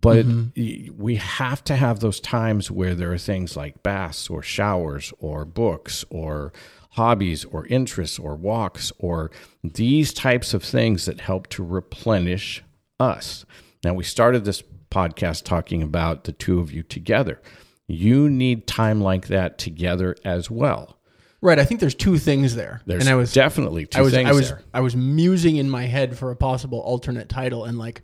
But 0.02 0.26
Mm-hmm. 0.26 1.00
we 1.02 1.16
have 1.16 1.64
to 1.64 1.76
have 1.76 2.00
those 2.00 2.20
times 2.20 2.70
where 2.70 2.94
there 2.94 3.12
are 3.12 3.18
things 3.18 3.56
like 3.56 3.82
baths 3.82 4.28
or 4.28 4.42
showers 4.42 5.12
or 5.18 5.44
books 5.46 6.04
or 6.10 6.52
hobbies 6.90 7.44
or 7.46 7.66
interests 7.68 8.18
or 8.18 8.36
walks 8.36 8.92
or 8.98 9.30
these 9.64 10.12
types 10.12 10.52
of 10.52 10.62
things 10.62 11.06
that 11.06 11.20
help 11.20 11.46
to 11.48 11.62
replenish 11.64 12.62
us. 13.00 13.46
Now, 13.84 13.94
we 13.94 14.04
started 14.04 14.44
this 14.44 14.62
podcast 14.90 15.44
talking 15.44 15.82
about 15.82 16.24
the 16.24 16.32
two 16.32 16.60
of 16.60 16.70
you 16.72 16.82
together. 16.82 17.40
you 17.88 18.28
need 18.28 18.66
time 18.66 19.00
like 19.00 19.28
that 19.28 19.56
together 19.58 20.14
as 20.24 20.50
well. 20.50 20.98
Right. 21.40 21.58
I 21.58 21.64
think 21.64 21.80
there's 21.80 21.94
two 21.94 22.18
things 22.18 22.54
there. 22.54 22.80
There's 22.86 23.02
and 23.02 23.10
I 23.10 23.16
was 23.16 23.32
definitely 23.32 23.86
two 23.86 23.98
I 23.98 24.02
was 24.02 24.12
things 24.12 24.28
I 24.28 24.32
was 24.32 24.48
there. 24.50 24.62
I 24.74 24.80
was 24.80 24.94
musing 24.96 25.56
in 25.56 25.68
my 25.68 25.84
head 25.86 26.16
for 26.18 26.30
a 26.30 26.36
possible 26.36 26.78
alternate 26.80 27.28
title 27.28 27.64
and 27.64 27.78
like 27.78 28.02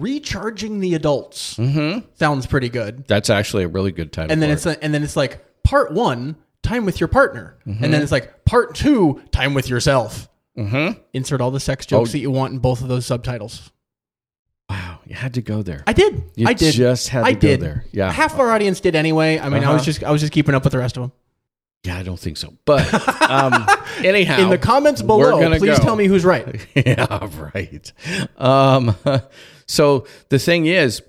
recharging 0.00 0.80
the 0.80 0.94
adults 0.94 1.56
Mm-hmm. 1.56 2.06
sounds 2.14 2.46
pretty 2.46 2.68
good. 2.68 3.06
That's 3.08 3.30
actually 3.30 3.64
a 3.64 3.68
really 3.68 3.92
good 3.92 4.12
title. 4.12 4.30
And 4.32 4.42
then 4.42 4.50
it's 4.50 4.66
like, 4.66 4.78
and 4.82 4.92
then 4.94 5.02
it's 5.02 5.16
like 5.16 5.44
part 5.62 5.92
one, 5.92 6.36
time 6.62 6.84
with 6.84 7.00
your 7.00 7.08
partner, 7.08 7.56
Mm-hmm. 7.66 7.82
and 7.84 7.92
then 7.92 8.02
it's 8.02 8.12
like 8.12 8.44
part 8.44 8.74
two, 8.74 9.22
time 9.32 9.54
with 9.54 9.68
yourself. 9.68 10.28
Mhm. 10.56 10.98
Insert 11.12 11.40
all 11.40 11.50
the 11.50 11.60
sex 11.60 11.84
Oh. 11.88 11.98
jokes 11.98 12.12
that 12.12 12.18
you 12.20 12.30
want 12.30 12.52
in 12.52 12.58
both 12.60 12.80
of 12.82 12.88
those 12.88 13.04
subtitles. 13.06 13.70
wow, 14.70 14.98
you 15.06 15.14
had 15.14 15.34
to 15.34 15.42
go 15.42 15.62
there. 15.62 15.82
I 15.86 15.92
did. 15.92 16.24
You 16.34 16.46
I 16.48 16.52
did. 16.54 16.74
just 16.74 17.08
had 17.08 17.20
to 17.20 17.26
I 17.26 17.32
go 17.34 17.38
did. 17.40 17.60
there. 17.60 17.84
Yeah. 17.92 18.10
Half 18.10 18.34
of 18.34 18.40
our 18.40 18.50
audience 18.50 18.80
did 18.80 18.94
anyway. 18.96 19.38
I 19.38 19.48
mean, 19.48 19.62
I 19.64 19.72
was 19.72 19.82
Uh-huh. 19.82 19.84
just 19.84 20.04
I 20.04 20.10
was 20.10 20.20
just 20.20 20.32
keeping 20.32 20.54
up 20.54 20.64
with 20.64 20.72
the 20.72 20.78
rest 20.78 20.96
of 20.96 21.02
them. 21.04 21.12
Yeah, 21.84 21.98
I 21.98 22.02
don't 22.02 22.18
think 22.18 22.36
so. 22.36 22.52
But 22.64 22.82
um, 23.30 23.64
anyhow, 24.02 24.38
In 24.42 24.48
the 24.50 24.58
comments 24.58 25.02
below, 25.02 25.38
please 25.58 25.78
go. 25.78 25.84
tell 25.84 25.94
me 25.94 26.06
who's 26.06 26.24
right. 26.24 26.66
yeah, 26.74 27.28
right. 27.54 27.92
Um, 28.36 28.96
so 29.66 30.06
the 30.28 30.38
thing 30.38 30.66
is, 30.66 31.02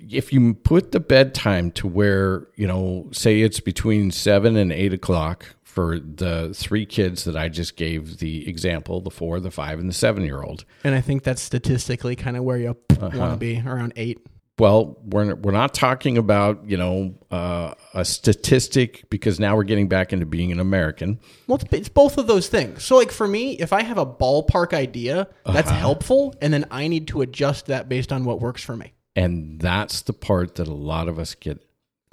if 0.00 0.32
you 0.32 0.54
put 0.54 0.92
the 0.92 1.00
bedtime 1.00 1.70
to 1.72 1.86
where 1.86 2.48
you 2.56 2.66
know, 2.66 3.08
say 3.12 3.40
it's 3.42 3.60
between 3.60 4.10
seven 4.10 4.56
and 4.56 4.72
eight 4.72 4.92
o'clock 4.92 5.46
for 5.62 5.98
the 6.00 6.52
three 6.54 6.84
kids 6.84 7.22
that 7.24 7.36
I 7.36 7.48
just 7.48 7.76
gave 7.76 8.18
the 8.18 8.48
example, 8.48 9.00
the 9.00 9.10
four, 9.10 9.38
the 9.38 9.50
five, 9.52 9.78
and 9.78 9.88
the 9.88 9.92
seven-year-old. 9.94 10.64
And 10.82 10.94
I 10.94 11.00
think 11.00 11.22
that's 11.22 11.40
statistically 11.42 12.16
kind 12.16 12.36
of 12.36 12.42
where 12.42 12.58
you 12.58 12.76
Uh-huh. 13.00 13.10
want 13.16 13.32
to 13.34 13.36
be 13.38 13.62
around 13.64 13.92
eight. 13.94 14.18
Well, 14.58 14.98
we're 15.04 15.34
we're 15.36 15.52
not 15.52 15.72
talking 15.74 16.18
about 16.18 16.64
you 16.68 16.76
know 16.76 17.14
uh, 17.30 17.74
a 17.94 18.04
statistic 18.04 19.08
because 19.10 19.38
now 19.38 19.56
we're 19.56 19.64
getting 19.64 19.88
back 19.88 20.12
into 20.12 20.26
being 20.26 20.50
an 20.52 20.60
American. 20.60 21.20
Well, 21.46 21.56
it's, 21.56 21.64
it's 21.72 21.88
both 21.88 22.18
of 22.18 22.26
those 22.26 22.48
things. 22.48 22.82
So, 22.84 22.96
like 22.96 23.10
for 23.12 23.28
me, 23.28 23.52
if 23.52 23.72
I 23.72 23.82
have 23.82 23.98
a 23.98 24.06
ballpark 24.06 24.72
idea, 24.74 25.28
that's 25.46 25.68
Uh-huh. 25.70 25.78
helpful, 25.78 26.34
and 26.40 26.52
then 26.52 26.64
I 26.70 26.88
need 26.88 27.08
to 27.08 27.20
adjust 27.22 27.66
that 27.66 27.88
based 27.88 28.12
on 28.12 28.24
what 28.24 28.40
works 28.40 28.62
for 28.62 28.76
me. 28.76 28.92
And 29.14 29.60
that's 29.60 30.02
the 30.02 30.12
part 30.12 30.56
that 30.56 30.68
a 30.68 30.74
lot 30.74 31.08
of 31.08 31.18
us 31.18 31.34
get 31.34 31.60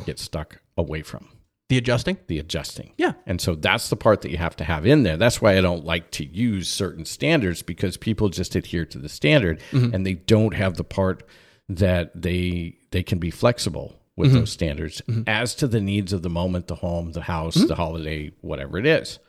get 0.06 0.20
stuck 0.20 0.62
away 0.78 1.02
from. 1.02 1.30
The 1.68 1.78
adjusting. 1.80 2.18
the 2.28 2.38
adjusting. 2.38 2.92
Yeah. 2.96 3.14
And 3.26 3.42
so 3.42 3.56
that's 3.56 3.90
the 3.90 3.96
part 3.96 4.22
that 4.22 4.30
you 4.30 4.38
have 4.38 4.56
to 4.58 4.64
have 4.64 4.86
in 4.86 5.02
there. 5.02 5.18
That's 5.18 5.42
why 5.42 5.58
I 5.58 5.62
don't 5.62 5.84
like 5.84 6.12
to 6.12 6.24
use 6.24 6.70
certain 6.70 7.06
standards 7.06 7.64
because 7.64 7.98
people 7.98 8.30
just 8.30 8.56
adhere 8.56 8.86
to 8.86 9.00
the 9.00 9.10
standard 9.10 9.62
Mm-hmm. 9.72 9.96
and 9.96 10.06
they 10.06 10.14
don't 10.14 10.54
have 10.54 10.76
the 10.76 10.84
part 10.84 11.24
that 11.70 12.12
they 12.20 12.78
they 12.92 13.04
can 13.04 13.20
be 13.20 13.32
flexible 13.32 14.00
with 14.16 14.30
Mm-hmm. 14.30 14.40
those 14.40 14.52
standards 14.52 15.02
as 15.28 15.54
to 15.56 15.68
the 15.68 15.82
needs 15.82 16.14
of 16.14 16.22
the 16.22 16.30
moment, 16.30 16.68
the 16.68 16.76
home, 16.76 17.12
the 17.12 17.22
house, 17.24 17.58
Mm-hmm. 17.58 17.68
the 17.68 17.76
holiday, 17.76 18.32
whatever 18.42 18.78
it 18.78 18.86
is. 18.86 19.20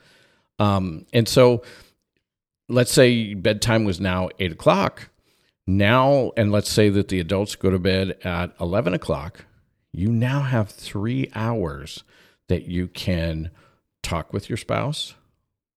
Um, 0.58 1.06
and 1.12 1.28
so 1.28 1.62
let's 2.68 2.92
say 2.92 3.34
bedtime 3.34 3.84
was 3.84 4.00
now 4.00 4.28
eight 4.38 4.52
o'clock. 4.52 5.10
Now, 5.66 6.30
and 6.36 6.52
let's 6.52 6.70
say 6.70 6.88
that 6.90 7.08
the 7.08 7.18
adults 7.18 7.56
go 7.56 7.70
to 7.70 7.78
bed 7.80 8.18
at 8.24 8.54
11 8.60 8.94
o'clock, 8.94 9.44
you 9.92 10.10
now 10.12 10.42
have 10.42 10.68
three 10.70 11.28
hours 11.34 12.04
that 12.48 12.66
you 12.66 12.86
can 12.86 13.50
talk 14.02 14.32
with 14.32 14.48
your 14.48 14.56
spouse, 14.56 15.14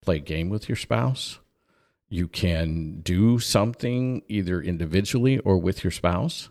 play 0.04 0.18
a 0.18 0.20
game 0.20 0.50
with 0.50 0.70
your 0.70 0.76
spouse. 0.76 1.40
You 2.10 2.28
can 2.28 3.02
do 3.02 3.40
something 3.40 4.24
either 4.28 4.62
individually 4.62 5.38
or 5.40 5.58
with 5.58 5.84
your 5.84 5.92
spouse. 5.92 6.50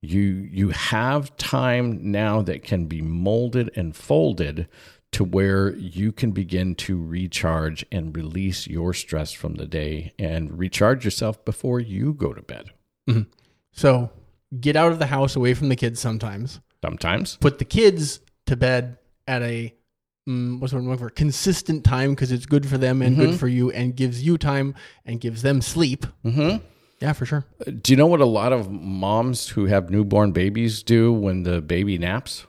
You 0.00 0.20
you 0.20 0.70
have 0.70 1.36
time 1.36 2.10
now 2.10 2.42
that 2.42 2.62
can 2.62 2.86
be 2.86 3.00
molded 3.00 3.70
and 3.76 3.94
folded 3.94 4.68
to 5.12 5.24
where 5.24 5.76
you 5.76 6.10
can 6.10 6.32
begin 6.32 6.74
to 6.74 7.00
recharge 7.00 7.86
and 7.92 8.16
release 8.16 8.66
your 8.66 8.92
stress 8.92 9.32
from 9.32 9.54
the 9.54 9.66
day 9.66 10.12
and 10.18 10.58
recharge 10.58 11.04
yourself 11.04 11.44
before 11.44 11.78
you 11.78 12.12
go 12.14 12.32
to 12.32 12.42
bed. 12.42 12.70
Mm-hmm. 13.08 13.30
So, 13.72 14.10
get 14.58 14.74
out 14.74 14.90
of 14.90 14.98
the 14.98 15.06
house 15.06 15.36
away 15.36 15.54
from 15.54 15.68
the 15.68 15.76
kids 15.76 16.00
sometimes. 16.00 16.60
Sometimes. 16.82 17.36
Put 17.36 17.58
the 17.58 17.64
kids 17.64 18.20
to 18.46 18.56
bed 18.56 18.98
at 19.28 19.42
a 19.42 19.72
mm, 20.28 20.60
what's 20.60 20.72
the 20.72 20.76
word 20.78 20.82
I'm 20.84 20.88
looking 20.90 21.06
for? 21.06 21.10
Consistent 21.10 21.84
time 21.84 22.10
because 22.10 22.32
it's 22.32 22.46
good 22.46 22.66
for 22.66 22.78
them 22.78 23.02
and 23.02 23.16
good 23.16 23.38
for 23.38 23.48
you, 23.48 23.70
and 23.70 23.94
gives 23.96 24.22
you 24.24 24.38
time 24.38 24.74
and 25.04 25.20
gives 25.20 25.42
them 25.42 25.60
sleep. 25.60 26.06
hmm 26.22 26.56
Yeah, 27.00 27.12
for 27.12 27.26
sure. 27.26 27.44
Do 27.82 27.92
you 27.92 27.96
know 27.96 28.06
what 28.06 28.20
a 28.20 28.26
lot 28.26 28.52
of 28.52 28.70
moms 28.70 29.48
who 29.50 29.66
have 29.66 29.90
newborn 29.90 30.32
babies 30.32 30.82
do 30.82 31.12
when 31.12 31.42
the 31.42 31.60
baby 31.60 31.98
naps? 31.98 32.46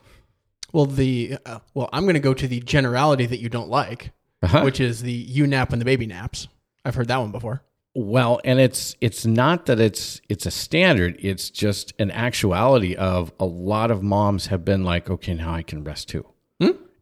Well, 0.72 0.86
the 0.86 1.38
uh, 1.46 1.60
well, 1.74 1.88
I'm 1.92 2.04
going 2.04 2.14
to 2.14 2.20
go 2.20 2.34
to 2.34 2.46
the 2.48 2.60
generality 2.60 3.26
that 3.26 3.38
you 3.40 3.48
don't 3.48 3.68
like, 3.68 4.12
Uh-huh. 4.42 4.62
which 4.62 4.80
is 4.80 5.02
the 5.02 5.12
you 5.12 5.46
nap 5.46 5.70
when 5.70 5.78
the 5.78 5.84
baby 5.84 6.06
naps. 6.06 6.48
I've 6.84 6.94
heard 6.94 7.08
that 7.08 7.18
one 7.18 7.32
before. 7.32 7.62
Well, 7.94 8.40
and 8.44 8.60
it's 8.60 8.94
it's 9.00 9.24
not 9.24 9.66
that 9.66 9.80
it's 9.80 10.20
it's 10.28 10.44
a 10.44 10.50
standard. 10.50 11.16
It's 11.18 11.48
just 11.48 11.94
an 11.98 12.10
actuality 12.10 12.94
of 12.94 13.32
a 13.40 13.46
lot 13.46 13.90
of 13.90 14.02
moms 14.02 14.48
have 14.48 14.64
been 14.66 14.84
like, 14.84 15.08
okay, 15.08 15.32
now 15.34 15.54
I 15.54 15.62
can 15.62 15.82
rest 15.82 16.08
too, 16.10 16.26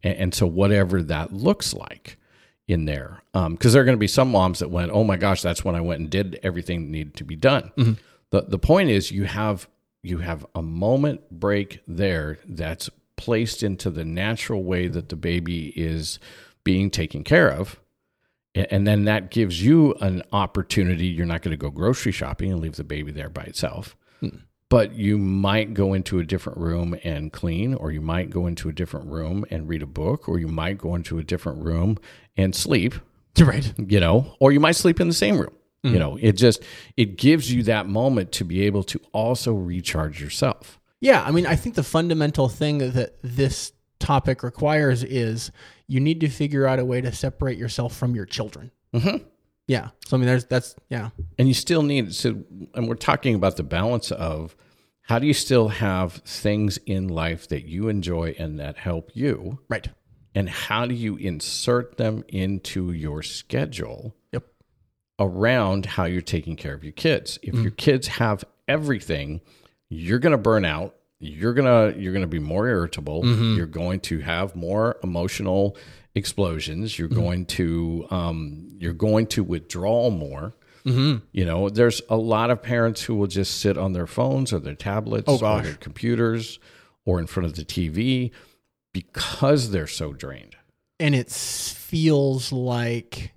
and, 0.04 0.16
and 0.16 0.34
so 0.34 0.46
whatever 0.46 1.02
that 1.02 1.32
looks 1.32 1.74
like 1.74 2.18
in 2.68 2.84
there, 2.84 3.22
um, 3.34 3.54
because 3.54 3.72
there 3.72 3.82
are 3.82 3.84
going 3.84 3.96
to 3.96 4.00
be 4.00 4.06
some 4.06 4.30
moms 4.30 4.60
that 4.60 4.70
went, 4.70 4.92
oh 4.92 5.02
my 5.02 5.16
gosh, 5.16 5.42
that's 5.42 5.64
when 5.64 5.74
I 5.74 5.80
went 5.80 6.00
and 6.00 6.10
did 6.10 6.38
everything 6.42 6.82
that 6.82 6.90
needed 6.90 7.16
to 7.16 7.24
be 7.24 7.36
done. 7.36 7.72
Mm-hmm. 7.76 7.92
the 8.30 8.42
The 8.42 8.58
point 8.58 8.90
is, 8.90 9.10
you 9.10 9.24
have 9.24 9.68
you 10.02 10.18
have 10.18 10.46
a 10.54 10.62
moment 10.62 11.30
break 11.30 11.80
there 11.88 12.38
that's 12.46 12.90
placed 13.16 13.62
into 13.62 13.90
the 13.90 14.04
natural 14.04 14.62
way 14.62 14.86
that 14.86 15.08
the 15.08 15.16
baby 15.16 15.68
is 15.68 16.18
being 16.62 16.90
taken 16.90 17.24
care 17.24 17.50
of. 17.50 17.80
And 18.54 18.86
then 18.86 19.04
that 19.06 19.30
gives 19.30 19.64
you 19.64 19.94
an 19.94 20.22
opportunity. 20.32 21.06
You're 21.06 21.26
not 21.26 21.42
going 21.42 21.50
to 21.50 21.56
go 21.56 21.70
grocery 21.70 22.12
shopping 22.12 22.52
and 22.52 22.60
leave 22.60 22.76
the 22.76 22.84
baby 22.84 23.10
there 23.10 23.28
by 23.28 23.42
itself. 23.42 23.96
Mm. 24.22 24.42
But 24.70 24.94
you 24.94 25.18
might 25.18 25.74
go 25.74 25.92
into 25.92 26.18
a 26.18 26.24
different 26.24 26.58
room 26.58 26.96
and 27.04 27.32
clean, 27.32 27.74
or 27.74 27.92
you 27.92 28.00
might 28.00 28.30
go 28.30 28.46
into 28.46 28.68
a 28.68 28.72
different 28.72 29.06
room 29.10 29.44
and 29.50 29.68
read 29.68 29.82
a 29.82 29.86
book, 29.86 30.28
or 30.28 30.38
you 30.38 30.48
might 30.48 30.78
go 30.78 30.94
into 30.94 31.18
a 31.18 31.22
different 31.22 31.62
room 31.64 31.98
and 32.36 32.54
sleep, 32.54 32.94
Right. 33.38 33.72
you 33.78 34.00
know, 34.00 34.34
or 34.40 34.52
you 34.52 34.60
might 34.60 34.76
sleep 34.76 35.00
in 35.00 35.08
the 35.08 35.14
same 35.14 35.38
room. 35.38 35.54
You 35.82 35.98
know, 35.98 36.16
it 36.18 36.32
just 36.38 36.62
it 36.96 37.18
gives 37.18 37.52
you 37.52 37.62
that 37.64 37.86
moment 37.86 38.32
to 38.32 38.44
be 38.44 38.62
able 38.62 38.84
to 38.84 38.98
also 39.12 39.52
recharge 39.52 40.18
yourself. 40.18 40.80
Yeah, 41.02 41.22
I 41.22 41.30
mean, 41.30 41.44
I 41.46 41.56
think 41.56 41.74
the 41.74 41.82
fundamental 41.82 42.48
thing 42.48 42.78
that 42.78 43.16
this 43.22 43.72
topic 43.98 44.42
requires 44.42 45.04
is 45.04 45.50
you 45.86 46.00
need 46.00 46.20
to 46.20 46.28
figure 46.30 46.66
out 46.66 46.78
a 46.78 46.86
way 46.86 47.02
to 47.02 47.12
separate 47.12 47.58
yourself 47.58 47.94
from 47.94 48.14
your 48.14 48.24
children. 48.24 48.70
Mhm. 48.94 49.24
Yeah. 49.66 49.90
So 50.06 50.16
I 50.16 50.20
mean, 50.20 50.26
there's 50.26 50.44
that's 50.44 50.76
yeah. 50.88 51.10
and 51.38 51.48
you 51.48 51.54
still 51.54 51.82
need 51.82 52.14
so 52.14 52.42
and 52.74 52.88
we're 52.88 52.94
talking 52.94 53.34
about 53.34 53.56
the 53.56 53.62
balance 53.62 54.10
of 54.10 54.56
how 55.02 55.18
do 55.18 55.26
you 55.26 55.34
still 55.34 55.68
have 55.68 56.14
things 56.14 56.78
in 56.86 57.08
life 57.08 57.48
that 57.48 57.66
you 57.66 57.88
enjoy 57.88 58.34
and 58.38 58.58
that 58.58 58.76
help 58.76 59.10
you 59.14 59.58
Right. 59.68 59.88
and 60.34 60.48
how 60.48 60.86
do 60.86 60.94
you 60.94 61.16
insert 61.16 61.96
them 61.96 62.24
into 62.28 62.92
your 62.92 63.22
schedule 63.22 64.14
Yep. 64.32 64.44
around 65.18 65.86
how 65.86 66.04
you're 66.04 66.22
taking 66.22 66.56
care 66.56 66.74
of 66.74 66.82
your 66.82 66.92
kids 66.92 67.38
if 67.42 67.54
mm-hmm. 67.54 67.62
your 67.62 67.72
kids 67.72 68.08
have 68.08 68.44
everything 68.66 69.40
you're 69.88 70.18
going 70.18 70.32
to 70.32 70.38
burn 70.38 70.64
out 70.64 70.94
you're 71.20 71.54
to 71.54 71.94
you're 71.98 72.12
going 72.12 72.22
to 72.22 72.26
be 72.26 72.38
more 72.38 72.66
irritable 72.68 73.22
mm-hmm. 73.22 73.56
you're 73.56 73.66
going 73.66 74.00
to 74.00 74.20
have 74.20 74.54
more 74.56 74.98
emotional 75.02 75.76
explosions 76.14 76.98
you're 76.98 77.08
going 77.08 77.44
to 77.46 78.06
um, 78.10 78.68
you're 78.78 78.92
going 78.92 79.26
to 79.28 79.42
withdraw 79.42 80.10
more. 80.10 80.54
You 81.32 81.44
know 81.46 81.70
there's 81.70 82.02
a 82.10 82.16
lot 82.16 82.50
of 82.50 82.62
parents 82.62 83.02
who 83.02 83.14
will 83.14 83.26
just 83.26 83.58
sit 83.60 83.78
on 83.78 83.94
their 83.94 84.06
phones 84.06 84.52
or 84.52 84.58
their 84.58 84.74
tablets 84.74 85.26
or 85.28 85.62
their 85.62 85.74
computers 85.74 86.58
or 87.06 87.18
in 87.18 87.26
front 87.26 87.46
of 87.46 87.56
the 87.56 87.64
tv 87.64 88.30
because 88.92 89.70
they're 89.70 89.86
so 89.86 90.12
drained. 90.12 90.56
And 91.00 91.14
it 91.14 91.30
feels 91.30 92.52
like 92.52 93.32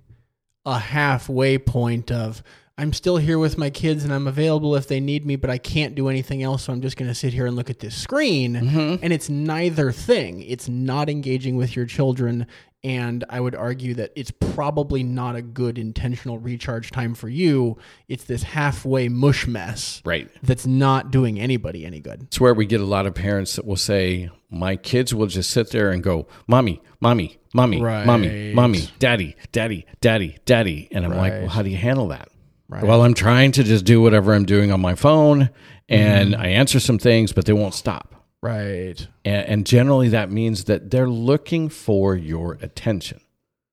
a 0.66 0.78
halfway 0.78 1.56
point 1.58 2.10
of 2.12 2.42
I'm 2.78 2.92
still 2.92 3.16
here 3.16 3.40
with 3.40 3.58
my 3.58 3.70
kids 3.70 4.04
and 4.04 4.14
I'm 4.14 4.28
available 4.28 4.76
if 4.76 4.86
they 4.86 5.00
need 5.00 5.26
me, 5.26 5.34
but 5.34 5.50
I 5.50 5.58
can't 5.58 5.96
do 5.96 6.08
anything 6.08 6.44
else. 6.44 6.62
So 6.64 6.72
I'm 6.72 6.80
just 6.80 6.96
going 6.96 7.08
to 7.08 7.14
sit 7.14 7.32
here 7.32 7.44
and 7.44 7.56
look 7.56 7.70
at 7.70 7.80
this 7.80 7.96
screen. 7.96 8.54
Mm-hmm. 8.54 9.02
And 9.02 9.12
it's 9.12 9.28
neither 9.28 9.90
thing. 9.90 10.42
It's 10.42 10.68
not 10.68 11.10
engaging 11.10 11.56
with 11.56 11.74
your 11.74 11.86
children. 11.86 12.46
And 12.84 13.24
I 13.28 13.40
would 13.40 13.56
argue 13.56 13.94
that 13.94 14.12
it's 14.14 14.30
probably 14.30 15.02
not 15.02 15.34
a 15.34 15.42
good 15.42 15.76
intentional 15.76 16.38
recharge 16.38 16.92
time 16.92 17.14
for 17.16 17.28
you. 17.28 17.76
It's 18.06 18.22
this 18.22 18.44
halfway 18.44 19.08
mush 19.08 19.48
mess 19.48 20.00
right 20.04 20.30
that's 20.44 20.64
not 20.64 21.10
doing 21.10 21.40
anybody 21.40 21.84
any 21.84 21.98
good. 21.98 22.22
It's 22.28 22.38
where 22.38 22.54
we 22.54 22.64
get 22.66 22.80
a 22.80 22.84
lot 22.84 23.06
of 23.06 23.14
parents 23.14 23.56
that 23.56 23.66
will 23.66 23.74
say, 23.74 24.30
My 24.48 24.76
kids 24.76 25.12
will 25.12 25.26
just 25.26 25.50
sit 25.50 25.72
there 25.72 25.90
and 25.90 26.04
go, 26.04 26.28
Mommy, 26.46 26.80
mommy, 27.00 27.38
mommy, 27.52 27.80
mommy, 27.80 28.28
Right. 28.28 28.54
mommy, 28.54 28.88
daddy, 29.00 29.34
daddy, 29.50 29.84
daddy, 30.00 30.38
daddy. 30.44 30.86
And 30.92 31.04
I'm 31.04 31.16
like, 31.16 31.32
Well, 31.32 31.48
how 31.48 31.62
do 31.62 31.70
you 31.70 31.76
handle 31.76 32.06
that? 32.08 32.28
Right. 32.68 32.84
Well, 32.84 33.02
I'm 33.02 33.14
trying 33.14 33.52
to 33.52 33.64
just 33.64 33.84
do 33.84 34.00
whatever 34.02 34.34
I'm 34.34 34.44
doing 34.44 34.70
on 34.70 34.80
my 34.80 34.94
phone 34.94 35.50
and 35.88 36.36
I 36.36 36.48
answer 36.48 36.80
some 36.80 36.98
things, 36.98 37.32
but 37.32 37.46
they 37.46 37.54
won't 37.54 37.74
stop. 37.74 38.14
Right. 38.42 39.06
And, 39.24 39.46
and 39.46 39.66
generally, 39.66 40.08
that 40.10 40.30
means 40.30 40.64
that 40.64 40.90
they're 40.90 41.08
looking 41.08 41.68
for 41.70 42.14
your 42.14 42.58
attention 42.60 43.20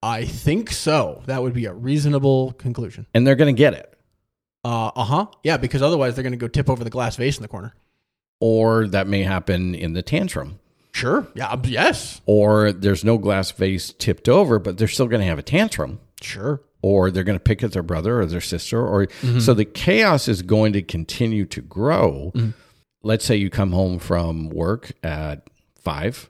I 0.06 0.26
think 0.26 0.70
so. 0.72 1.24
That 1.26 1.42
would 1.42 1.54
be 1.54 1.66
a 1.66 1.74
reasonable 1.74 2.52
conclusion. 2.54 3.08
and 3.16 3.26
they're 3.26 3.36
going 3.36 3.54
to 3.54 3.58
get 3.58 3.74
it. 3.74 3.92
Uh 4.64 4.92
huh. 5.04 5.28
Yeah, 5.44 5.58
because 5.58 5.82
otherwise 5.82 6.14
they're 6.14 6.24
going 6.24 6.32
to 6.32 6.38
go 6.38 6.48
tip 6.48 6.70
over 6.70 6.84
the 6.84 6.92
glass 6.92 7.16
vase 7.16 7.38
in 7.38 7.42
the 7.42 7.48
corner. 7.48 7.74
Or 8.40 8.88
that 8.88 9.08
may 9.08 9.24
happen 9.24 9.74
in 9.74 9.94
the 9.94 10.04
tantrum. 10.04 10.60
Sure. 10.92 11.28
Yeah. 11.34 11.50
um, 11.50 11.64
Yes. 11.66 12.22
Or 12.28 12.72
there's 12.72 13.04
no 13.04 13.18
glass 13.18 13.50
vase 13.52 13.94
tipped 13.94 14.30
over, 14.30 14.60
but 14.60 14.78
they're 14.78 14.88
still 14.88 15.08
going 15.08 15.22
to 15.22 15.28
have 15.28 15.40
a 15.40 15.44
tantrum. 15.44 16.00
Sure. 16.22 16.62
Or 16.86 17.10
they're 17.10 17.24
going 17.24 17.40
to 17.40 17.44
pick 17.44 17.64
at 17.64 17.72
their 17.72 17.82
brother 17.82 18.22
or 18.22 18.28
their 18.28 18.40
sister. 18.40 18.80
Or 18.80 19.08
mm-hmm. 19.08 19.40
so 19.40 19.56
the 19.56 19.66
chaos 19.66 20.28
is 20.28 20.44
going 20.44 20.74
to 20.74 20.84
continue 20.84 21.46
to 21.48 21.60
grow. 21.60 22.32
Mm-hmm. 22.36 22.52
Let's 23.02 23.26
say 23.26 23.38
you 23.38 23.50
come 23.50 23.72
home 23.72 23.98
from 23.98 24.50
work 24.50 24.92
at 25.02 25.50
five, 25.82 26.30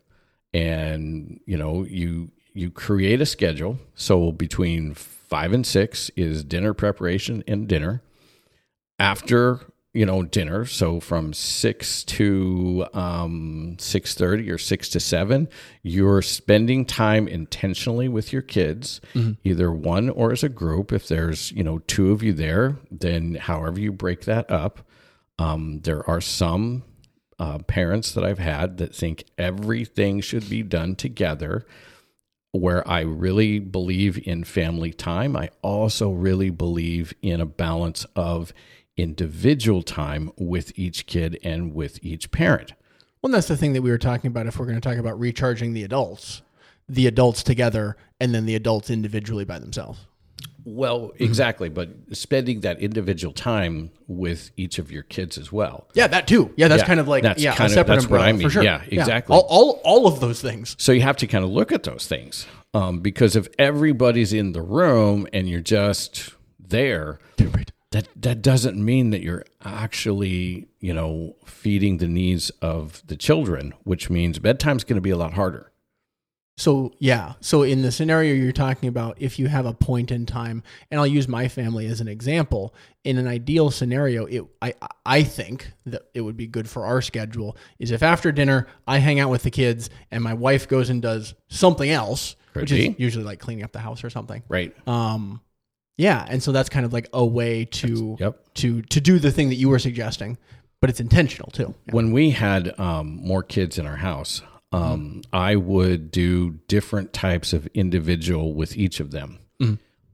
and 0.53 1.41
you 1.45 1.57
know 1.57 1.83
you 1.83 2.31
you 2.53 2.71
create 2.71 3.19
a 3.19 3.25
schedule. 3.25 3.79
So 3.95 4.31
between 4.31 4.93
five 4.93 5.51
and 5.51 5.67
six 5.67 6.09
is 6.15 6.45
dinner 6.45 6.73
preparation 6.73 7.43
and 7.49 7.67
dinner. 7.67 8.01
After 8.97 9.59
you 9.95 10.05
know 10.05 10.23
dinner, 10.23 10.65
so 10.65 10.99
from 10.99 11.33
six 11.33 12.03
to 12.03 12.85
um, 12.93 13.77
six 13.79 14.13
thirty 14.13 14.51
or 14.51 14.57
six 14.57 14.89
to 14.89 14.99
seven, 14.99 15.47
you're 15.81 16.21
spending 16.21 16.85
time 16.85 17.27
intentionally 17.27 18.07
with 18.09 18.33
your 18.33 18.41
kids, 18.41 19.01
either 19.43 19.71
one 19.71 20.09
or 20.09 20.31
as 20.31 20.43
a 20.43 20.49
group. 20.49 20.91
If 20.91 21.07
there's 21.07 21.51
you 21.53 21.63
know 21.63 21.79
two 21.79 22.11
of 22.11 22.21
you 22.21 22.33
there, 22.33 22.77
then 22.91 23.35
however 23.35 23.79
you 23.79 23.91
break 23.91 24.25
that 24.25 24.51
up. 24.51 24.81
Um, 25.39 25.81
there 25.81 26.07
are 26.09 26.21
some 26.21 26.83
uh, 27.39 27.59
parents 27.59 28.13
that 28.13 28.23
I've 28.23 28.39
had 28.39 28.77
that 28.77 28.95
think 28.95 29.25
everything 29.37 30.21
should 30.21 30.49
be 30.49 30.63
done 30.63 30.95
together 30.95 31.65
where 32.51 32.87
I 32.87 33.01
really 33.01 33.59
believe 33.59 34.17
in 34.25 34.43
family 34.43 34.93
time. 34.93 35.35
I 35.35 35.49
also 35.61 36.11
really 36.11 36.49
believe 36.49 37.13
in 37.21 37.41
a 37.41 37.45
balance 37.45 38.05
of 38.15 38.53
individual 38.97 39.83
time 39.83 40.31
with 40.37 40.77
each 40.77 41.05
kid 41.05 41.39
and 41.43 41.73
with 41.73 42.03
each 42.03 42.31
parent. 42.31 42.73
Well, 43.21 43.31
that's 43.31 43.47
the 43.47 43.57
thing 43.57 43.73
that 43.73 43.81
we 43.81 43.89
were 43.89 43.97
talking 43.97 44.27
about. 44.27 44.47
If 44.47 44.57
we're 44.59 44.65
going 44.67 44.79
to 44.79 44.87
talk 44.87 44.97
about 44.97 45.19
recharging 45.19 45.73
the 45.73 45.83
adults, 45.83 46.41
the 46.87 47.07
adults 47.07 47.43
together, 47.43 47.97
and 48.19 48.33
then 48.35 48.45
the 48.45 48.55
adults 48.55 48.89
individually 48.89 49.45
by 49.45 49.59
themselves. 49.59 49.99
Well, 50.63 51.11
exactly, 51.19 51.69
but 51.69 51.89
spending 52.13 52.61
that 52.61 52.79
individual 52.79 53.33
time 53.33 53.91
with 54.07 54.49
each 54.57 54.79
of 54.79 54.91
your 54.91 55.03
kids 55.03 55.37
as 55.37 55.51
well. 55.51 55.87
Yeah, 55.93 56.07
that 56.07 56.27
too. 56.27 56.51
Yeah, 56.55 56.67
that's 56.67 56.81
Yeah, 56.81 56.87
kind 56.87 56.99
of 56.99 57.07
like 57.07 57.21
that's 57.23 57.41
yeah, 57.41 57.51
kind 57.55 57.61
a 57.61 57.65
of- 57.65 57.71
separate 57.71 57.95
that's 57.95 58.09
what 58.09 58.21
I 58.21 58.31
mean. 58.31 58.41
for 58.41 58.49
sure. 58.49 58.63
Yeah, 58.63 58.81
exactly. 58.87 59.35
All, 59.35 59.45
all 59.47 59.81
all 59.83 60.07
of 60.07 60.19
those 60.21 60.41
things. 60.41 60.75
So 60.79 60.91
you 60.91 61.01
have 61.01 61.17
to 61.17 61.27
kind 61.27 61.43
of 61.43 61.51
look 61.51 61.71
at 61.71 61.83
those 61.83 62.07
things 62.07 62.47
um, 62.73 62.99
because 63.01 63.35
if 63.35 63.47
everybody's 63.59 64.33
in 64.33 64.53
the 64.53 64.61
room 64.63 65.27
and 65.33 65.47
you're 65.47 65.61
just 65.61 66.31
there. 66.59 67.19
That 67.95 68.07
that 68.15 68.41
doesn't 68.41 68.83
mean 68.83 69.09
that 69.11 69.21
you're 69.21 69.45
actually 69.63 70.67
you 70.79 70.93
know 70.93 71.35
feeding 71.45 71.97
the 71.97 72.07
needs 72.07 72.49
of 72.61 73.01
the 73.07 73.15
children, 73.15 73.73
which 73.83 74.09
means 74.09 74.39
bedtime's 74.39 74.83
going 74.83 74.95
to 74.97 75.01
be 75.01 75.09
a 75.11 75.17
lot 75.17 75.33
harder. 75.33 75.71
So 76.57 76.93
yeah, 76.99 77.33
so 77.41 77.63
in 77.63 77.81
the 77.81 77.91
scenario 77.91 78.33
you're 78.33 78.53
talking 78.53 78.87
about, 78.87 79.17
if 79.21 79.37
you 79.39 79.47
have 79.47 79.65
a 79.65 79.73
point 79.73 80.09
in 80.09 80.25
time, 80.25 80.63
and 80.89 80.97
I'll 80.99 81.05
use 81.07 81.27
my 81.27 81.49
family 81.49 81.85
as 81.87 81.99
an 81.99 82.07
example. 82.07 82.73
In 83.03 83.17
an 83.17 83.27
ideal 83.27 83.71
scenario, 83.71 84.25
it 84.25 84.43
I 84.61 84.73
I 85.05 85.23
think 85.23 85.71
that 85.85 86.03
it 86.13 86.21
would 86.21 86.37
be 86.37 86.47
good 86.47 86.69
for 86.69 86.85
our 86.85 87.01
schedule 87.01 87.57
is 87.77 87.91
if 87.91 88.01
after 88.01 88.31
dinner 88.31 88.67
I 88.87 88.99
hang 88.99 89.19
out 89.19 89.29
with 89.29 89.43
the 89.43 89.51
kids 89.51 89.89
and 90.11 90.23
my 90.23 90.33
wife 90.33 90.67
goes 90.67 90.89
and 90.89 91.01
does 91.01 91.33
something 91.49 91.89
else, 91.89 92.35
Could 92.53 92.61
which 92.61 92.71
be. 92.71 92.87
is 92.87 92.95
usually 92.97 93.25
like 93.25 93.39
cleaning 93.39 93.63
up 93.65 93.73
the 93.73 93.79
house 93.79 94.03
or 94.03 94.09
something. 94.09 94.41
Right. 94.47 94.73
Um, 94.87 95.41
yeah, 95.97 96.25
and 96.29 96.41
so 96.43 96.51
that's 96.51 96.69
kind 96.69 96.85
of 96.85 96.93
like 96.93 97.09
a 97.13 97.25
way 97.25 97.65
to 97.65 98.17
Yep. 98.19 98.53
to 98.55 98.81
to 98.83 99.01
do 99.01 99.19
the 99.19 99.31
thing 99.31 99.49
that 99.49 99.55
you 99.55 99.69
were 99.69 99.79
suggesting, 99.79 100.37
but 100.81 100.89
it's 100.89 100.99
intentional 100.99 101.49
too. 101.51 101.73
Yeah. 101.87 101.93
When 101.93 102.11
we 102.11 102.31
had 102.31 102.77
um, 102.79 103.17
more 103.21 103.43
kids 103.43 103.77
in 103.77 103.85
our 103.85 103.95
house, 103.97 104.41
um, 104.71 105.21
I 105.31 105.55
would 105.55 106.11
do 106.11 106.59
different 106.67 107.13
types 107.13 107.53
of 107.53 107.67
individual 107.73 108.53
with 108.53 108.75
each 108.77 108.99
of 108.99 109.11
them. 109.11 109.39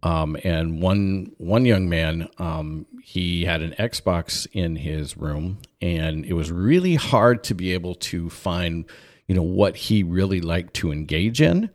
Um, 0.04 0.36
and 0.44 0.82
one 0.82 1.32
one 1.38 1.64
young 1.66 1.88
man, 1.88 2.28
um, 2.40 2.88
he 3.04 3.46
had 3.46 3.62
an 3.62 3.76
Xbox 3.78 4.48
in 4.52 4.76
his 4.78 5.16
room, 5.16 5.60
and 5.80 6.26
it 6.26 6.34
was 6.34 6.52
really 6.52 6.96
hard 6.96 7.44
to 7.46 7.54
be 7.54 7.72
able 7.74 7.94
to 7.96 8.28
find, 8.32 8.86
you 9.28 9.36
know, 9.36 9.44
what 9.44 9.76
he 9.76 10.02
really 10.02 10.42
liked 10.42 10.74
to 10.76 10.92
engage 10.92 11.40
in, 11.40 11.70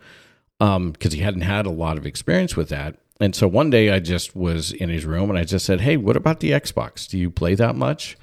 because 0.58 1.12
he 1.12 1.20
hadn't 1.20 1.42
had 1.42 1.66
a 1.66 1.70
lot 1.70 1.98
of 1.98 2.04
experience 2.06 2.56
with 2.56 2.68
that. 2.70 2.96
And 3.20 3.34
so 3.34 3.48
one 3.48 3.70
day 3.70 3.90
I 3.90 3.98
just 4.00 4.36
was 4.36 4.72
in 4.72 4.88
his 4.90 5.04
room, 5.06 5.30
and 5.30 5.38
I 5.38 5.44
just 5.44 5.64
said, 5.64 5.80
"Hey, 5.80 5.96
what 5.96 6.16
about 6.16 6.40
the 6.40 6.50
Xbox? 6.50 7.08
Do 7.08 7.18
you 7.18 7.30
play 7.30 7.54
that 7.54 7.74
much?" 7.76 8.16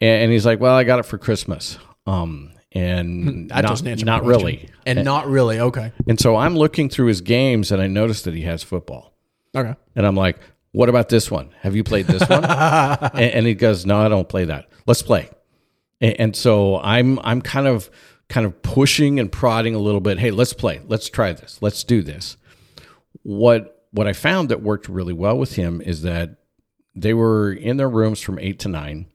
And, 0.00 0.24
and 0.24 0.32
he's 0.32 0.44
like, 0.44 0.58
"Well, 0.60 0.74
I 0.74 0.84
got 0.84 0.98
it 0.98 1.06
for 1.06 1.18
Christmas." 1.18 1.78
Um, 2.06 2.50
and 2.72 3.48
That 3.50 3.62
not, 3.62 3.84
my 3.84 3.94
not 3.94 4.24
really. 4.24 4.68
and 4.84 5.04
not 5.04 5.28
really. 5.28 5.60
Okay, 5.60 5.92
And 6.08 6.18
so 6.18 6.34
I'm 6.34 6.56
looking 6.56 6.88
through 6.88 7.06
his 7.06 7.20
games, 7.20 7.70
and 7.70 7.80
I 7.80 7.86
noticed 7.86 8.24
that 8.24 8.34
he 8.34 8.42
has 8.42 8.62
football. 8.64 9.14
okay. 9.54 9.76
And 9.94 10.04
I'm 10.04 10.16
like, 10.16 10.40
what 10.72 10.88
about 10.88 11.08
this 11.08 11.30
one? 11.30 11.50
Have 11.60 11.76
you 11.76 11.84
played 11.84 12.06
this 12.08 12.28
one? 12.28 12.44
and, 12.44 13.14
and 13.14 13.46
he 13.46 13.54
goes, 13.54 13.86
no, 13.86 14.04
I 14.04 14.08
don't 14.08 14.28
play 14.28 14.46
that. 14.46 14.68
Let's 14.86 15.02
play. 15.02 15.30
And, 16.00 16.18
and 16.20 16.36
so 16.36 16.80
I'm 16.80 17.20
I'm 17.20 17.40
kind 17.40 17.68
of 17.68 17.88
kind 18.28 18.44
of 18.44 18.60
pushing 18.62 19.20
and 19.20 19.30
prodding 19.30 19.76
a 19.76 19.78
little 19.78 20.00
bit. 20.00 20.18
Hey, 20.18 20.32
let's 20.32 20.52
play. 20.52 20.80
Let's 20.88 21.08
try 21.08 21.32
this. 21.32 21.58
Let's 21.62 21.84
do 21.84 22.02
this. 22.02 22.36
What 23.22 23.73
what 23.94 24.08
I 24.08 24.12
found 24.12 24.48
that 24.48 24.60
worked 24.62 24.88
really 24.88 25.12
well 25.12 25.38
with 25.38 25.54
him 25.54 25.80
is 25.80 26.02
that 26.02 26.36
they 26.96 27.14
were 27.14 27.52
in 27.52 27.76
their 27.76 27.88
rooms 27.88 28.20
from 28.20 28.38
eight 28.40 28.58
to 28.60 28.68
nine, 28.68 29.06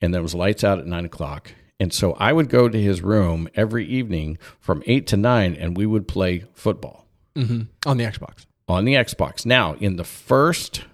and 0.00 0.12
there 0.14 0.22
was 0.22 0.34
lights 0.34 0.62
out 0.62 0.78
at 0.78 0.86
nine 0.86 1.04
o'clock. 1.06 1.54
And 1.78 1.92
so 1.92 2.12
I 2.14 2.32
would 2.32 2.50
go 2.50 2.68
to 2.68 2.80
his 2.80 3.00
room 3.00 3.48
every 3.54 3.86
evening 3.86 4.36
from 4.58 4.82
eight 4.86 5.06
to 5.08 5.16
nine, 5.16 5.54
and 5.54 5.76
we 5.76 5.86
would 5.86 6.06
play 6.06 6.44
football 6.54 7.06
On 7.86 7.96
the 7.96 8.04
Xbox. 8.04 8.44
on 8.68 8.84
the 8.84 8.92
Xbox. 8.94 9.46
Now, 9.46 9.74
in 9.74 9.96
the 9.96 10.04
first 10.04 10.84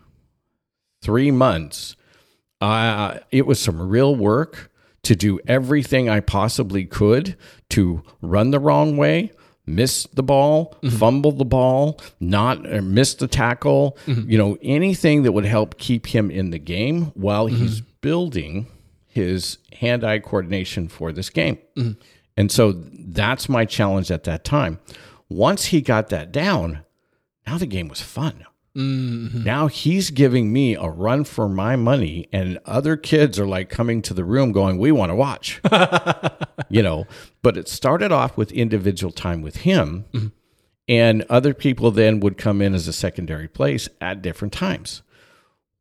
three 1.03 1.33
months, 1.33 1.97
uh, 2.61 3.19
it 3.33 3.47
was 3.47 3.59
some 3.61 3.81
real 3.89 4.15
work 4.15 4.71
to 5.03 5.17
do 5.17 5.41
everything 5.49 6.09
I 6.09 6.21
possibly 6.21 6.85
could 6.85 7.37
to 7.71 8.03
run 8.23 8.51
the 8.53 8.61
wrong 8.61 8.97
way, 8.97 9.33
miss 9.67 10.07
the 10.15 10.23
ball, 10.23 10.77
mm-hmm. 10.83 10.97
fumble 10.97 11.33
the 11.33 11.45
ball, 11.45 12.01
not 12.21 12.67
or 12.67 12.81
miss 12.81 13.15
the 13.15 13.27
tackle, 13.27 13.99
mm-hmm. 14.07 14.31
you 14.31 14.39
know, 14.39 14.57
anything 14.63 15.25
that 15.25 15.33
would 15.33 15.45
help 15.45 15.77
keep 15.79 16.07
him 16.07 16.31
in 16.31 16.51
the 16.51 16.59
game 16.59 17.07
while 17.15 17.49
mm-hmm. 17.49 17.57
he's 17.57 17.81
building 17.81 18.67
his 19.07 19.59
hand-eye 19.73 20.21
coordination 20.21 20.89
for 20.89 21.11
this 21.11 21.31
game. 21.31 21.59
And 22.37 22.53
so 22.53 22.73
that's 22.73 23.49
my 23.49 23.65
challenge 23.65 24.11
at 24.11 24.25
that 24.25 24.45
time. 24.45 24.79
Once 25.29 25.67
he 25.67 25.81
got 25.81 26.11
that 26.11 26.31
down, 26.31 26.85
now 27.47 27.59
the 27.59 27.67
game 27.67 27.89
was 27.89 28.01
fun. 28.01 28.45
Now 28.77 29.69
he's 29.69 30.11
giving 30.11 30.53
me 30.53 30.75
a 30.75 30.89
run 30.89 31.25
for 31.25 31.49
my 31.49 31.77
money, 31.77 32.29
and 32.31 32.59
other 32.67 32.97
kids 32.97 33.41
are 33.41 33.47
like 33.47 33.71
coming 33.71 34.03
to 34.03 34.13
the 34.13 34.25
room 34.25 34.53
going, 34.53 34.77
We 34.77 34.93
want 34.93 35.11
to 35.11 35.15
watch. 35.15 35.63
you 36.69 36.83
know, 36.83 37.07
but 37.43 37.57
it 37.57 37.69
started 37.69 38.13
off 38.13 38.37
with 38.37 38.53
individual 38.53 39.13
time 39.13 39.41
with 39.41 39.57
him, 39.59 40.05
and 40.89 41.25
other 41.31 41.55
people 41.55 41.91
then 41.91 42.21
would 42.21 42.37
come 42.37 42.61
in 42.61 42.75
as 42.75 42.87
a 42.87 42.93
secondary 42.93 43.49
place 43.49 43.89
at 44.01 44.21
different 44.21 44.53
times. 44.53 45.03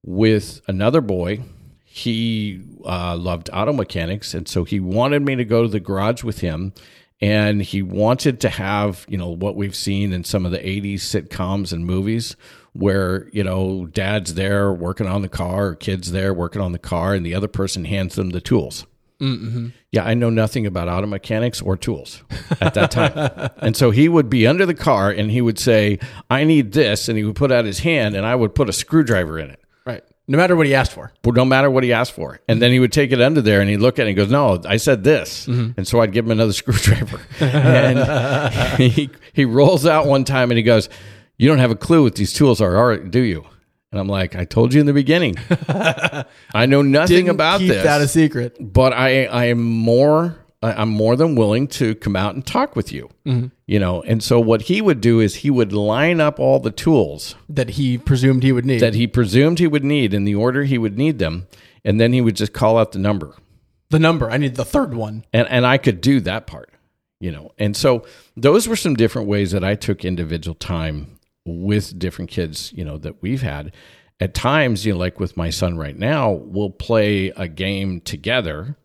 With 0.04 0.62
another 0.68 1.02
boy, 1.02 1.42
he 1.84 2.62
uh, 2.86 3.18
loved 3.18 3.50
auto 3.52 3.74
mechanics, 3.74 4.34
and 4.34 4.48
so 4.48 4.64
he 4.64 4.80
wanted 4.80 5.22
me 5.22 5.36
to 5.36 5.46
go 5.46 5.64
to 5.64 5.68
the 5.68 5.80
garage 5.80 6.24
with 6.24 6.40
him. 6.40 6.74
And 7.22 7.62
he 7.62 7.82
wanted 7.82 8.42
to 8.42 8.50
have, 8.50 9.06
you 9.08 9.18
know, 9.18 9.30
what 9.30 9.56
we've 9.56 9.76
seen 9.76 10.12
in 10.12 10.24
some 10.24 10.46
of 10.46 10.52
the 10.52 10.60
80s 10.60 10.96
sitcoms 10.96 11.72
and 11.72 11.86
movies 11.86 12.36
where, 12.74 13.30
you 13.32 13.44
know, 13.44 13.86
dad's 13.86 14.34
there 14.34 14.74
working 14.74 15.08
on 15.08 15.22
the 15.22 15.30
car 15.30 15.68
or 15.68 15.76
kids 15.76 16.12
there 16.12 16.34
working 16.34 16.62
on 16.62 16.74
the 16.74 16.80
car 16.80 17.14
and 17.14 17.26
the 17.26 17.34
other 17.34 17.48
person 17.48 17.86
hands 17.86 18.16
them 18.16 18.32
the 18.32 18.42
tools. 18.42 18.86
Mm-hmm. 19.20 19.70
Yeah, 19.92 20.04
I 20.04 20.14
know 20.14 20.30
nothing 20.30 20.66
about 20.66 20.90
auto 20.90 21.08
mechanics 21.08 21.62
or 21.62 21.78
tools 21.78 22.22
at 22.60 22.74
that 22.74 22.92
time. 22.92 23.50
and 23.60 23.78
so 23.78 23.92
he 23.92 24.10
would 24.10 24.30
be 24.30 24.46
under 24.46 24.66
the 24.66 24.74
car 24.74 25.10
and 25.10 25.32
he 25.32 25.42
would 25.42 25.58
say, 25.58 26.00
I 26.30 26.44
need 26.44 26.74
this. 26.74 27.08
And 27.08 27.18
he 27.18 27.24
would 27.24 27.38
put 27.38 27.52
out 27.52 27.64
his 27.64 27.80
hand 27.80 28.16
and 28.16 28.26
I 28.26 28.36
would 28.36 28.54
put 28.54 28.68
a 28.68 28.74
screwdriver 28.74 29.40
in 29.40 29.52
it. 29.52 29.62
No 30.28 30.38
matter 30.38 30.56
what 30.56 30.66
he 30.66 30.74
asked 30.74 30.92
for. 30.92 31.12
But 31.22 31.36
no 31.36 31.46
matter 31.46 31.70
what 31.70 31.84
he 31.84 31.94
asked 31.94 32.14
for. 32.14 32.40
And 32.48 32.60
then 32.62 32.72
he 32.72 32.80
would 32.80 32.92
take 32.92 33.12
it 33.12 33.22
under 33.22 33.42
there 33.42 33.62
and 33.62 33.70
he'd 33.70 33.78
look 33.78 34.00
at 34.00 34.08
it 34.08 34.10
and 34.10 34.10
he 34.10 34.16
goes, 34.16 34.32
No, 34.32 34.60
I 34.66 34.78
said 34.78 35.04
this. 35.04 35.46
Mm-hmm. 35.46 35.72
And 35.78 35.88
so 35.88 36.02
I'd 36.02 36.12
give 36.14 36.26
him 36.26 36.32
another 36.32 36.54
screwdriver. 36.62 37.22
and 37.40 38.78
he, 38.92 39.10
he 39.34 39.46
rolls 39.46 39.86
out 39.86 40.08
one 40.08 40.24
time 40.24 40.50
and 40.52 40.58
he 40.58 40.64
goes, 40.64 40.90
You 41.38 41.48
don't 41.48 41.60
have 41.60 41.72
a 41.72 41.76
clue 41.76 42.04
what 42.04 42.16
these 42.16 42.34
tools 42.34 42.60
are, 42.62 42.98
do 42.98 43.20
you? 43.22 43.46
And 43.92 44.00
I'm 44.02 44.08
like, 44.08 44.36
I 44.36 44.44
told 44.46 44.74
you 44.74 44.82
in 44.82 44.88
the 44.88 44.94
beginning. 44.94 45.36
I 46.54 46.66
know 46.66 46.82
nothing 46.82 47.16
Didn't 47.18 47.30
about 47.32 47.60
keep 47.60 47.70
this 47.70 47.84
that 47.84 48.02
a 48.02 48.08
secret. 48.08 48.58
but 48.60 48.92
I 48.94 49.26
I 49.26 49.46
am 49.46 49.64
more 49.64 50.36
I'm 50.64 50.90
more 50.90 51.16
than 51.16 51.36
willing 51.36 51.68
to 51.70 51.94
come 51.96 52.16
out 52.16 52.34
and 52.36 52.46
talk 52.46 52.76
with 52.76 52.92
you. 52.92 53.10
You 53.68 53.80
know, 53.80 54.02
and 54.04 54.24
so 54.24 54.40
what 54.40 54.64
he 54.64 54.82
would 54.82 55.02
do 55.02 55.20
is 55.20 55.36
he 55.36 55.50
would 55.52 55.74
line 55.74 56.20
up 56.22 56.40
all 56.40 56.60
the 56.60 56.72
tools 56.72 57.36
That 57.50 57.72
he 57.72 57.98
presumed 57.98 58.44
he 58.44 58.52
would 58.52 58.66
need. 58.66 58.80
that 58.80 58.94
he 58.96 59.08
presumed 59.08 59.60
he 59.60 59.68
would 59.68 59.84
need 59.84 60.14
in 60.14 60.24
the 60.24 60.36
order 60.36 60.64
he 60.64 60.78
would 60.78 60.98
need 60.98 61.20
them, 61.20 61.48
and 61.84 62.00
then 62.00 62.14
he 62.14 62.22
would 62.22 62.36
just 62.36 62.54
call 62.54 62.78
out 62.78 62.92
the 62.94 63.00
number. 63.00 63.36
the 63.90 64.00
number. 64.00 64.30
I 64.32 64.38
need 64.38 64.56
the 64.56 64.66
third 64.66 64.94
one. 64.94 65.26
and 65.34 65.48
and 65.50 65.66
I 65.66 65.78
could 65.78 66.02
do 66.02 66.20
that 66.22 66.48
part, 66.48 66.72
you 67.20 67.32
know. 67.32 67.52
And 67.58 67.76
so 67.78 68.06
those 68.36 68.68
were 68.68 68.76
some 68.76 68.96
different 68.96 69.28
ways 69.28 69.52
that 69.52 69.64
I 69.64 69.76
took 69.76 70.04
individual 70.06 70.56
time 70.56 71.20
with 71.46 71.98
different 72.00 72.32
kids, 72.32 72.74
you 72.76 72.84
know, 72.84 72.98
that 72.98 73.22
we've 73.22 73.42
had. 73.44 73.72
At 74.20 74.34
times, 74.34 74.86
you 74.86 74.94
know, 74.94 75.00
like 75.00 75.20
with 75.20 75.36
my 75.38 75.50
son 75.50 75.78
right 75.78 75.98
now, 75.98 76.32
we'll 76.32 76.70
play 76.72 77.30
a 77.36 77.48
game 77.48 78.00
together. 78.02 78.78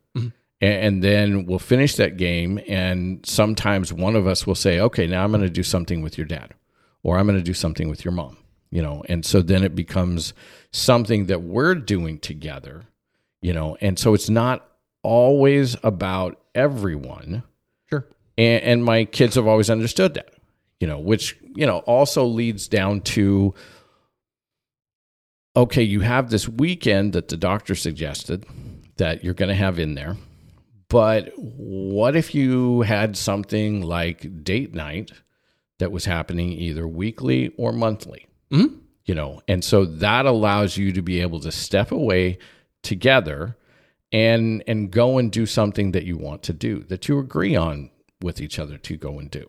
And 0.62 1.02
then 1.02 1.46
we'll 1.46 1.58
finish 1.58 1.94
that 1.94 2.18
game, 2.18 2.60
and 2.68 3.24
sometimes 3.24 3.94
one 3.94 4.14
of 4.14 4.26
us 4.26 4.46
will 4.46 4.54
say, 4.54 4.78
"Okay, 4.78 5.06
now 5.06 5.24
I'm 5.24 5.32
going 5.32 5.42
to 5.42 5.48
do 5.48 5.62
something 5.62 6.02
with 6.02 6.18
your 6.18 6.26
dad, 6.26 6.52
or 7.02 7.18
I'm 7.18 7.26
going 7.26 7.38
to 7.38 7.42
do 7.42 7.54
something 7.54 7.88
with 7.88 8.04
your 8.04 8.12
mom," 8.12 8.36
you 8.70 8.82
know. 8.82 9.02
And 9.08 9.24
so 9.24 9.40
then 9.40 9.64
it 9.64 9.74
becomes 9.74 10.34
something 10.70 11.26
that 11.26 11.40
we're 11.42 11.74
doing 11.74 12.18
together, 12.18 12.82
you 13.40 13.54
know. 13.54 13.78
And 13.80 13.98
so 13.98 14.12
it's 14.12 14.28
not 14.28 14.68
always 15.02 15.76
about 15.82 16.38
everyone 16.54 17.42
Sure. 17.88 18.06
and, 18.36 18.62
and 18.62 18.84
my 18.84 19.06
kids 19.06 19.36
have 19.36 19.46
always 19.46 19.70
understood 19.70 20.12
that 20.12 20.34
you 20.78 20.86
know 20.86 20.98
which 20.98 21.38
you 21.54 21.64
know 21.64 21.78
also 21.80 22.24
leads 22.24 22.68
down 22.68 23.00
to 23.00 23.54
okay 25.56 25.82
you 25.82 26.00
have 26.00 26.28
this 26.30 26.48
weekend 26.48 27.12
that 27.12 27.28
the 27.28 27.36
doctor 27.36 27.74
suggested 27.74 28.44
that 28.96 29.24
you're 29.24 29.32
going 29.32 29.48
to 29.48 29.54
have 29.54 29.78
in 29.78 29.94
there 29.94 30.16
but 30.90 31.32
what 31.36 32.14
if 32.16 32.34
you 32.34 32.82
had 32.82 33.16
something 33.16 33.80
like 33.80 34.44
date 34.44 34.74
night 34.74 35.10
that 35.78 35.90
was 35.92 36.04
happening 36.04 36.50
either 36.52 36.86
weekly 36.86 37.52
or 37.56 37.72
monthly 37.72 38.26
Mhm. 38.52 38.78
you 39.06 39.14
know 39.14 39.40
and 39.48 39.64
so 39.64 39.84
that 39.86 40.26
allows 40.26 40.76
you 40.76 40.92
to 40.92 41.00
be 41.02 41.20
able 41.20 41.40
to 41.40 41.50
step 41.52 41.90
away 41.92 42.36
together 42.82 43.56
and 44.12 44.62
and 44.66 44.90
go 44.90 45.18
and 45.18 45.30
do 45.32 45.46
something 45.46 45.92
that 45.92 46.04
you 46.04 46.16
want 46.16 46.42
to 46.42 46.52
do 46.52 46.80
that 46.88 47.08
you 47.08 47.18
agree 47.18 47.54
on 47.56 47.90
with 48.22 48.40
each 48.40 48.58
other 48.58 48.76
to 48.76 48.96
go 48.96 49.18
and 49.18 49.30
do 49.30 49.48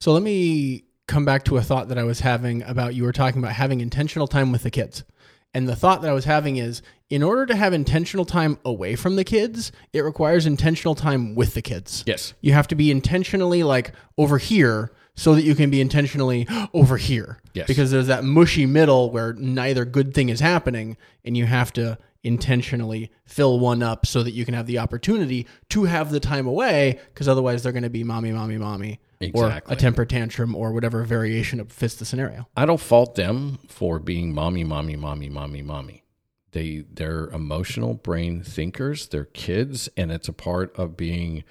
So 0.00 0.12
let 0.12 0.22
me 0.22 0.84
come 1.06 1.24
back 1.24 1.44
to 1.46 1.56
a 1.56 1.62
thought 1.62 1.88
that 1.88 1.98
I 1.98 2.04
was 2.04 2.20
having 2.20 2.62
about 2.62 2.94
you 2.94 3.04
were 3.04 3.12
talking 3.12 3.40
about 3.42 3.54
having 3.54 3.80
intentional 3.80 4.28
time 4.28 4.52
with 4.52 4.62
the 4.62 4.70
kids. 4.70 5.02
And 5.52 5.68
the 5.68 5.76
thought 5.76 6.02
that 6.02 6.10
I 6.10 6.14
was 6.14 6.24
having 6.24 6.56
is 6.56 6.82
in 7.08 7.22
order 7.22 7.44
to 7.46 7.56
have 7.56 7.72
intentional 7.72 8.24
time 8.24 8.58
away 8.64 8.94
from 8.94 9.16
the 9.16 9.24
kids, 9.24 9.72
it 9.92 10.00
requires 10.00 10.46
intentional 10.46 10.94
time 10.94 11.34
with 11.34 11.54
the 11.54 11.62
kids. 11.62 12.04
yes 12.06 12.34
You 12.40 12.52
have 12.52 12.68
to 12.68 12.74
be 12.74 12.90
intentionally 12.90 13.62
like 13.62 13.92
over 14.16 14.38
here 14.38 14.92
so 15.16 15.34
that 15.34 15.42
you 15.42 15.54
can 15.54 15.68
be 15.68 15.80
intentionally 15.80 16.46
over 16.74 16.96
here. 16.96 17.38
Yes. 17.52 17.66
Because 17.66 17.90
there's 17.90 18.06
that 18.06 18.24
mushy 18.24 18.64
middle 18.64 19.10
where 19.10 19.32
neither 19.32 19.84
good 19.84 20.14
thing 20.14 20.28
is 20.28 20.40
happening 20.40 20.96
and 21.24 21.36
you 21.36 21.46
have 21.46 21.72
to 21.74 21.98
intentionally 22.22 23.10
fill 23.24 23.58
one 23.58 23.82
up 23.82 24.06
so 24.06 24.22
that 24.22 24.32
you 24.32 24.44
can 24.44 24.54
have 24.54 24.66
the 24.66 24.78
opportunity 24.78 25.46
to 25.70 25.84
have 25.84 26.10
the 26.10 26.20
time 26.20 26.46
away 26.46 27.00
because 27.12 27.28
otherwise 27.28 27.62
they're 27.62 27.72
going 27.72 27.82
to 27.82 27.90
be 27.90 28.04
mommy 28.04 28.30
mommy 28.30 28.58
mommy 28.58 29.00
or 29.34 29.60
a 29.66 29.76
temper 29.76 30.04
tantrum 30.04 30.54
or 30.54 30.72
whatever 30.72 31.04
variation 31.04 31.60
of 31.60 31.70
fits 31.70 31.94
the 31.96 32.04
scenario. 32.04 32.48
i 32.56 32.64
don't 32.64 32.80
fault 32.80 33.14
them 33.14 33.58
for 33.68 33.98
being 33.98 34.34
mommy 34.34 34.64
mommy 34.64 34.96
mommy 34.96 35.28
mommy 35.28 35.62
mommy. 35.62 36.04
They 36.52 36.84
they're 36.92 37.28
emotional 37.28 37.94
brain 37.94 38.42
thinkers 38.42 39.08
they're 39.08 39.26
kids 39.26 39.88
and 39.96 40.10
it's 40.10 40.28
a 40.28 40.32
part 40.32 40.74
of 40.76 40.96
being 40.96 41.44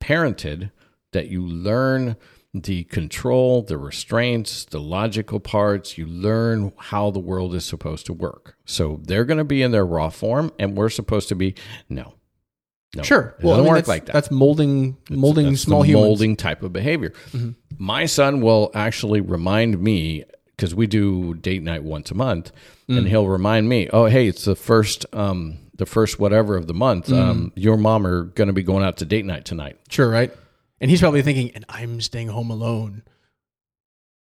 parented 0.00 0.70
that 1.12 1.28
you 1.28 1.44
learn 1.46 2.16
the 2.52 2.84
control 2.84 3.62
the 3.62 3.78
restraints 3.78 4.64
the 4.64 4.80
logical 4.80 5.40
parts. 5.40 5.98
You 5.98 6.06
learn 6.06 6.72
how 6.76 7.10
the 7.10 7.18
world 7.18 7.52
is 7.54 7.64
supposed 7.64 8.06
to 8.06 8.12
work. 8.12 8.56
So 8.64 9.00
they're 9.02 9.24
going 9.24 9.38
to 9.38 9.44
be 9.44 9.60
in 9.62 9.72
their 9.72 9.86
raw 9.86 10.08
form 10.10 10.52
and 10.58 10.76
we're 10.76 10.88
supposed 10.90 11.28
to 11.30 11.34
be 11.34 11.54
no 11.88 12.14
no 12.96 13.02
Sure. 13.02 13.34
it 13.38 13.42
doesn't 13.42 13.60
I 13.60 13.62
mean, 13.62 13.72
work 13.72 13.88
like 13.88 14.06
that 14.06 14.12
That's 14.12 14.30
molding 14.30 14.96
molding 15.10 15.46
That's 15.50 15.60
small 15.62 15.82
humans. 15.82 16.00
Mm-hmm. 16.02 16.08
molding 16.08 16.36
type 16.36 16.62
of 16.62 16.72
behavior. 16.72 17.12
My 17.78 18.06
son 18.06 18.40
will 18.40 18.70
actually 18.74 19.20
remind 19.20 19.80
me 19.80 20.24
because 20.56 20.74
we 20.74 20.86
do 20.86 21.34
date 21.34 21.62
night 21.62 21.82
once 21.82 22.10
a 22.10 22.14
month, 22.14 22.52
Mm. 22.88 22.98
and 22.98 23.08
he'll 23.08 23.26
remind 23.26 23.66
me, 23.68 23.88
"Oh, 23.94 24.04
hey, 24.06 24.28
it's 24.28 24.44
the 24.44 24.54
first, 24.54 25.06
um, 25.14 25.56
the 25.74 25.86
first 25.86 26.18
whatever 26.20 26.54
of 26.56 26.66
the 26.66 26.74
month. 26.74 27.06
Mm. 27.08 27.18
Um, 27.18 27.52
your 27.56 27.76
mom 27.78 28.06
are 28.06 28.24
going 28.24 28.48
to 28.48 28.52
be 28.52 28.62
going 28.62 28.84
out 28.84 28.98
to 28.98 29.06
date 29.06 29.24
night 29.24 29.44
tonight." 29.46 29.78
Sure, 29.88 30.08
right? 30.10 30.30
And 30.82 30.90
he's 30.90 31.00
probably 31.00 31.22
thinking, 31.22 31.50
and 31.54 31.64
I'm 31.68 32.00
staying 32.02 32.28
home 32.28 32.50
alone. 32.50 33.02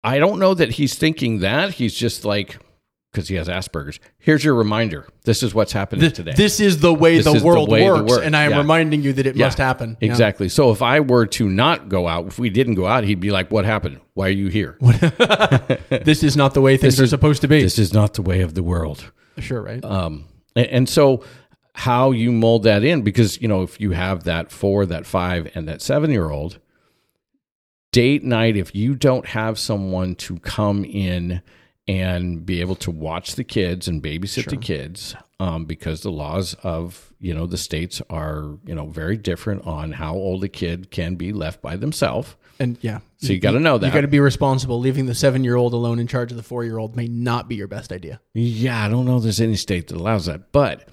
I 0.02 0.18
don't 0.18 0.38
know 0.38 0.54
that 0.54 0.70
he's 0.72 0.94
thinking 0.94 1.40
that. 1.40 1.74
He's 1.74 1.94
just 1.94 2.24
like, 2.24 2.58
because 3.16 3.28
he 3.28 3.36
has 3.36 3.48
Asperger's. 3.48 3.98
Here's 4.18 4.44
your 4.44 4.54
reminder. 4.54 5.06
This 5.24 5.42
is 5.42 5.54
what's 5.54 5.72
happening 5.72 6.02
Th- 6.02 6.12
today. 6.12 6.32
This 6.36 6.60
is 6.60 6.80
the 6.80 6.92
way 6.92 7.18
the 7.18 7.32
is 7.32 7.40
the 7.40 7.46
world 7.46 7.70
way 7.70 7.88
the 7.88 8.04
works, 8.04 8.18
and 8.18 8.36
I 8.36 8.42
am 8.44 8.50
yeah. 8.50 8.58
reminding 8.58 9.02
you 9.02 9.14
that 9.14 9.24
it 9.26 9.36
Yeah, 9.36 9.46
must 9.46 9.56
happen. 9.56 9.96
Yeah. 10.02 10.10
Exactly. 10.10 10.50
So 10.50 10.70
if 10.70 10.82
I 10.82 11.00
were 11.00 11.24
to 11.24 11.48
not 11.48 11.88
go 11.88 12.06
out, 12.08 12.26
if 12.26 12.38
we 12.38 12.50
didn't 12.50 12.74
go 12.74 12.86
out, 12.86 13.04
he'd 13.04 13.18
be 13.20 13.30
like, 13.30 13.50
"What 13.50 13.64
happened? 13.64 14.00
Why 14.12 14.26
are 14.26 14.30
you 14.30 14.48
here? 14.48 14.76
This 16.04 16.22
is 16.22 16.36
not 16.36 16.52
the 16.52 16.60
way 16.60 16.76
things 16.76 16.94
This 16.94 17.00
are 17.00 17.04
is- 17.04 17.10
supposed 17.10 17.40
to 17.40 17.48
be. 17.48 17.62
This 17.62 17.78
is 17.78 17.94
not 17.94 18.12
the 18.14 18.22
way 18.22 18.42
of 18.42 18.52
the 18.54 18.62
world." 18.62 19.10
sure, 19.38 19.62
right? 19.62 19.82
Um, 19.82 20.26
and, 20.54 20.66
and 20.66 20.88
so 20.88 21.24
how 21.72 22.10
you 22.10 22.32
mold 22.32 22.64
that 22.64 22.84
in, 22.84 23.00
because, 23.02 23.40
you 23.40 23.48
know, 23.48 23.62
if 23.62 23.80
you 23.80 23.92
have 23.92 24.24
that 24.24 24.50
four, 24.52 24.84
that 24.86 25.06
five, 25.06 25.50
and 25.54 25.66
that 25.68 25.80
seven 25.80 26.10
year 26.10 26.28
old, 26.30 26.58
date 27.92 28.24
night, 28.24 28.56
if 28.56 28.74
you 28.74 28.94
don't 28.94 29.26
have 29.28 29.58
someone 29.58 30.14
to 30.16 30.38
come 30.40 30.84
in 30.84 31.40
and 31.88 32.44
be 32.44 32.60
able 32.60 32.74
to 32.76 32.90
watch 32.90 33.36
the 33.36 33.44
kids 33.44 33.86
and 33.86 34.02
babysit 34.02 34.50
the 34.50 34.56
kids, 34.56 35.14
um, 35.38 35.64
because 35.66 36.00
the 36.00 36.10
laws 36.10 36.54
of, 36.62 37.12
you 37.20 37.32
know, 37.32 37.46
the 37.46 37.56
states 37.56 38.02
are, 38.10 38.58
you 38.66 38.74
know, 38.74 38.86
very 38.86 39.16
different 39.16 39.64
on 39.66 39.92
how 39.92 40.14
old 40.14 40.42
a 40.42 40.48
kid 40.48 40.90
can 40.90 41.14
be 41.14 41.32
left 41.32 41.62
by 41.62 41.76
themselves. 41.76 42.34
and 42.58 42.76
yeah, 42.80 42.98
So 43.18 43.32
you 43.32 43.38
got 43.38 43.52
to 43.52 43.60
know 43.60 43.78
that. 43.78 43.86
You 43.86 43.92
got 43.92 44.00
to 44.00 44.08
be 44.08 44.18
responsible. 44.18 44.80
Leaving 44.80 45.06
the 45.06 45.14
seven-year-old 45.14 45.72
alone 45.74 45.98
in 46.00 46.08
charge 46.08 46.32
of 46.32 46.36
the 46.36 46.42
four-year-old 46.42 46.96
may 46.96 47.06
not 47.06 47.48
be 47.48 47.54
your 47.54 47.68
best 47.68 47.92
idea. 47.92 48.20
Yeah, 48.34 48.84
I 48.84 48.88
don't 48.88 49.04
know 49.04 49.18
if 49.18 49.22
there's 49.22 49.40
any 49.40 49.56
state 49.56 49.86
that 49.88 49.96
allows 49.96 50.26
that, 50.26 50.50
but 50.50 50.88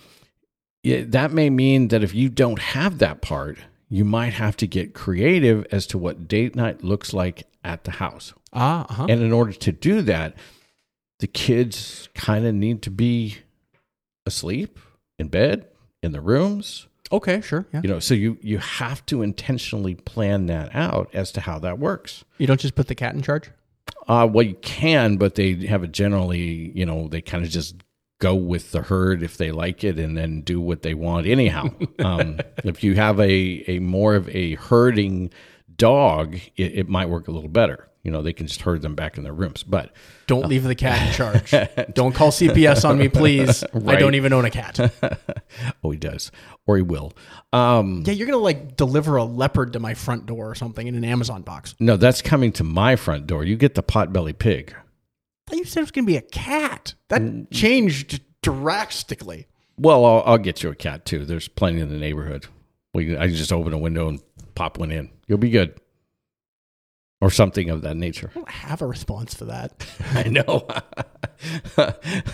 yeah, 0.84 1.04
that 1.08 1.32
may 1.32 1.50
mean 1.50 1.88
that 1.88 2.04
if 2.04 2.14
you 2.14 2.30
don't 2.30 2.60
have 2.60 3.00
that 3.00 3.22
part, 3.22 3.58
you 3.90 4.06
might 4.06 4.34
have 4.34 4.58
to 4.58 4.68
get 4.68 4.94
creative 4.94 5.66
as 5.72 5.88
to 5.88 5.98
what 5.98 6.28
date 6.28 6.56
night 6.56 6.84
looks 6.84 7.14
like 7.14 7.48
at 7.64 7.86
the 7.86 7.92
house. 7.92 8.34
Ah, 8.52 8.86
uh-huh. 8.90 9.06
And 9.10 9.22
in 9.24 9.32
order 9.32 9.54
to 9.54 9.72
do 9.72 10.02
that, 10.04 10.36
the 11.20 11.28
kids 11.28 12.10
kind 12.16 12.46
of 12.46 12.54
need 12.54 12.82
to 12.84 12.92
be 12.92 13.38
asleep 14.26 14.80
in 15.20 15.28
bed, 15.28 15.68
in 16.02 16.12
the 16.12 16.22
rooms, 16.22 16.88
okay, 17.12 17.40
sure. 17.42 17.66
Yeah, 17.74 17.82
you 17.84 17.90
know, 17.90 18.00
so 18.00 18.14
you 18.14 18.38
you 18.42 18.58
have 18.58 19.06
to 19.08 19.22
intentionally 19.22 19.96
plan 19.96 20.48
that 20.48 20.76
out 20.76 21.10
as 21.14 21.32
to 21.34 21.42
how 21.42 21.60
that 21.60 21.80
works. 21.80 22.26
you 22.38 22.48
don't 22.48 22.60
just 22.60 22.76
put 22.76 22.88
the 22.88 22.96
cat 22.96 23.16
in 23.16 23.22
charge. 23.22 23.52
Uh, 24.08 24.28
well, 24.30 24.46
you 24.46 24.56
can, 24.56 25.18
but 25.18 25.36
they 25.36 25.54
have 25.68 25.84
a 25.84 25.88
generally, 25.88 26.72
you 26.76 26.86
know, 26.86 27.08
they 27.08 27.22
kind 27.22 27.44
of 27.44 27.50
just 27.50 27.76
go 28.20 28.36
with 28.36 28.72
the 28.72 28.82
herd 28.82 29.24
if 29.24 29.38
they 29.38 29.52
like 29.52 29.84
it 29.84 29.98
and 29.98 30.18
then 30.18 30.42
do 30.42 30.60
what 30.60 30.82
they 30.82 30.94
want 30.94 31.26
anyhow. 31.28 31.70
um, 32.00 32.40
if 32.64 32.84
you 32.84 32.96
have 32.96 33.20
a, 33.20 33.64
a 33.68 33.80
more 33.80 34.16
of 34.16 34.28
a 34.30 34.56
herding 34.56 35.30
dog, 35.76 36.36
it, 36.56 36.80
it 36.80 36.90
might 36.90 37.08
work 37.08 37.28
a 37.28 37.32
little 37.32 37.50
better. 37.50 37.88
You 38.04 38.12
know, 38.12 38.22
they 38.22 38.34
can 38.34 38.48
just 38.48 38.62
herd 38.62 38.82
them 38.82 38.96
back 38.96 39.18
in 39.18 39.24
their 39.24 39.32
rooms. 39.34 39.64
But 39.64 39.94
Don't 40.28 40.48
leave 40.48 40.64
the 40.64 40.76
cat 40.76 41.08
in 41.08 41.14
charge. 41.16 41.52
don't 41.94 42.14
call 42.14 42.32
CPS 42.32 42.88
on 42.88 42.98
me, 42.98 43.08
please. 43.08 43.64
I 43.74 43.96
don't 43.96 44.16
even 44.16 44.34
own 44.34 44.44
a 44.44 44.50
cat. 44.50 44.78
oh, 45.84 45.90
he 45.92 45.98
does, 45.98 46.30
or 46.68 46.76
he 46.76 46.84
will. 46.84 47.14
Um, 47.54 48.04
Yeah, 48.06 48.12
you're 48.14 48.28
gonna 48.28 48.38
like 48.40 48.76
deliver 48.76 49.16
a 49.16 49.24
leopard 49.24 49.72
to 49.74 49.80
my 49.80 49.94
front 49.94 50.26
door 50.26 50.50
or 50.50 50.56
something 50.56 50.86
in 50.86 50.96
an 50.96 51.06
Amazon 51.06 51.44
box. 51.44 51.76
no, 51.80 51.96
that's 51.96 52.22
coming 52.22 52.52
to 52.54 52.64
my 52.66 52.96
front 52.98 53.26
door. 53.26 53.46
You 53.46 53.56
get 53.56 53.76
the 53.76 53.84
potbelly 53.84 54.38
pig. 54.38 54.76
I 54.76 55.52
thought 55.52 55.58
you 55.60 55.66
said 55.66 55.80
it 55.80 55.84
was 55.84 55.92
gonna 55.92 56.06
be 56.08 56.18
a 56.18 56.22
cat. 56.22 56.96
That 57.08 57.22
Mm. 57.22 57.52
changed 57.52 58.22
drastically. 58.42 59.48
Well, 59.78 60.06
I'll, 60.06 60.24
I'll 60.26 60.38
get 60.38 60.62
you 60.64 60.70
a 60.70 60.76
cat 60.76 61.06
too. 61.06 61.26
There's 61.26 61.48
plenty 61.48 61.80
in 61.82 61.90
the 61.90 61.98
neighborhood. 61.98 62.48
We, 62.94 63.18
I 63.18 63.28
can 63.28 63.36
just 63.36 63.52
open 63.54 63.74
a 63.74 63.78
window 63.78 64.08
and 64.08 64.22
pop 64.56 64.78
one 64.78 64.92
in. 64.92 65.10
You'll 65.28 65.38
be 65.40 65.50
good. 65.50 65.80
Or 67.24 67.32
something 67.32 67.70
of 67.70 67.84
that 67.84 67.96
nature. 67.96 68.30
I 68.32 68.34
don't 68.36 68.50
have 68.50 68.82
a 68.82 68.86
response 68.86 69.34
for 69.34 69.46
that. 69.46 69.86
I 70.14 70.24
know. 70.24 70.68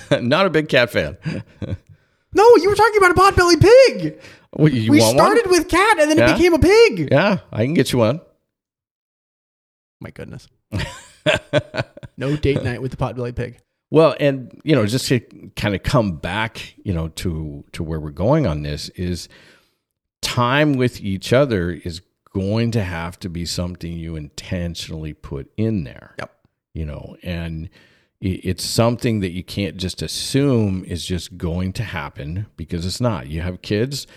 Not 0.20 0.48
a 0.48 0.50
big 0.50 0.68
cat 0.68 0.90
fan. 0.90 1.16
No, 2.34 2.56
you 2.56 2.68
were 2.70 2.76
talking 2.76 2.98
about 2.98 3.12
a 3.12 3.14
potbelly 3.14 3.62
pig. 3.62 4.20
Well, 4.54 4.72
we 4.72 5.00
started 5.00 5.46
with 5.48 5.68
cat 5.70 6.00
and 6.00 6.10
then 6.10 6.18
Yeah? 6.18 6.32
it 6.32 6.38
became 6.38 6.54
a 6.56 6.60
pig. 6.60 7.10
Yeah, 7.12 7.38
I 7.52 7.66
can 7.66 7.76
get 7.76 7.92
you 7.94 8.00
one. 8.00 8.20
My 10.00 10.10
goodness. 10.10 10.48
No 12.18 12.36
date 12.36 12.64
night 12.64 12.82
with 12.82 12.90
the 12.90 12.98
potbelly 12.98 13.36
pig. 13.36 13.60
Well, 13.92 14.16
and 14.20 14.60
you 14.64 14.76
know, 14.76 14.88
just 14.88 15.08
to 15.10 15.20
kind 15.56 15.76
of 15.76 15.84
come 15.84 16.14
back, 16.18 16.74
you 16.84 16.94
know, 16.94 17.10
to 17.10 17.64
to 17.74 17.84
where 17.84 18.00
we're 18.00 18.10
going 18.10 18.48
on 18.48 18.64
this 18.64 18.90
is 18.90 19.30
time 20.24 20.74
with 20.74 21.00
each 21.00 21.32
other 21.32 21.70
is 21.72 22.02
going 22.34 22.72
to 22.72 22.84
have 22.84 23.20
to 23.20 23.30
be 23.30 23.46
something 23.46 23.92
you 23.94 24.16
intentionally 24.16 25.14
put 25.14 25.52
in 25.58 25.84
there. 25.84 26.16
Yep. 26.20 26.36
You 26.74 26.86
know, 26.86 27.18
and 27.24 27.70
it's 28.22 28.64
something 28.66 29.22
that 29.22 29.32
you 29.32 29.44
can't 29.44 29.78
just 29.78 30.02
assume 30.02 30.84
is 30.86 31.06
just 31.06 31.38
going 31.38 31.74
to 31.74 31.84
happen 31.84 32.48
because 32.58 32.86
it's 32.86 33.02
not. 33.02 33.28
You 33.28 33.42
have 33.42 33.62
kids, 33.62 34.08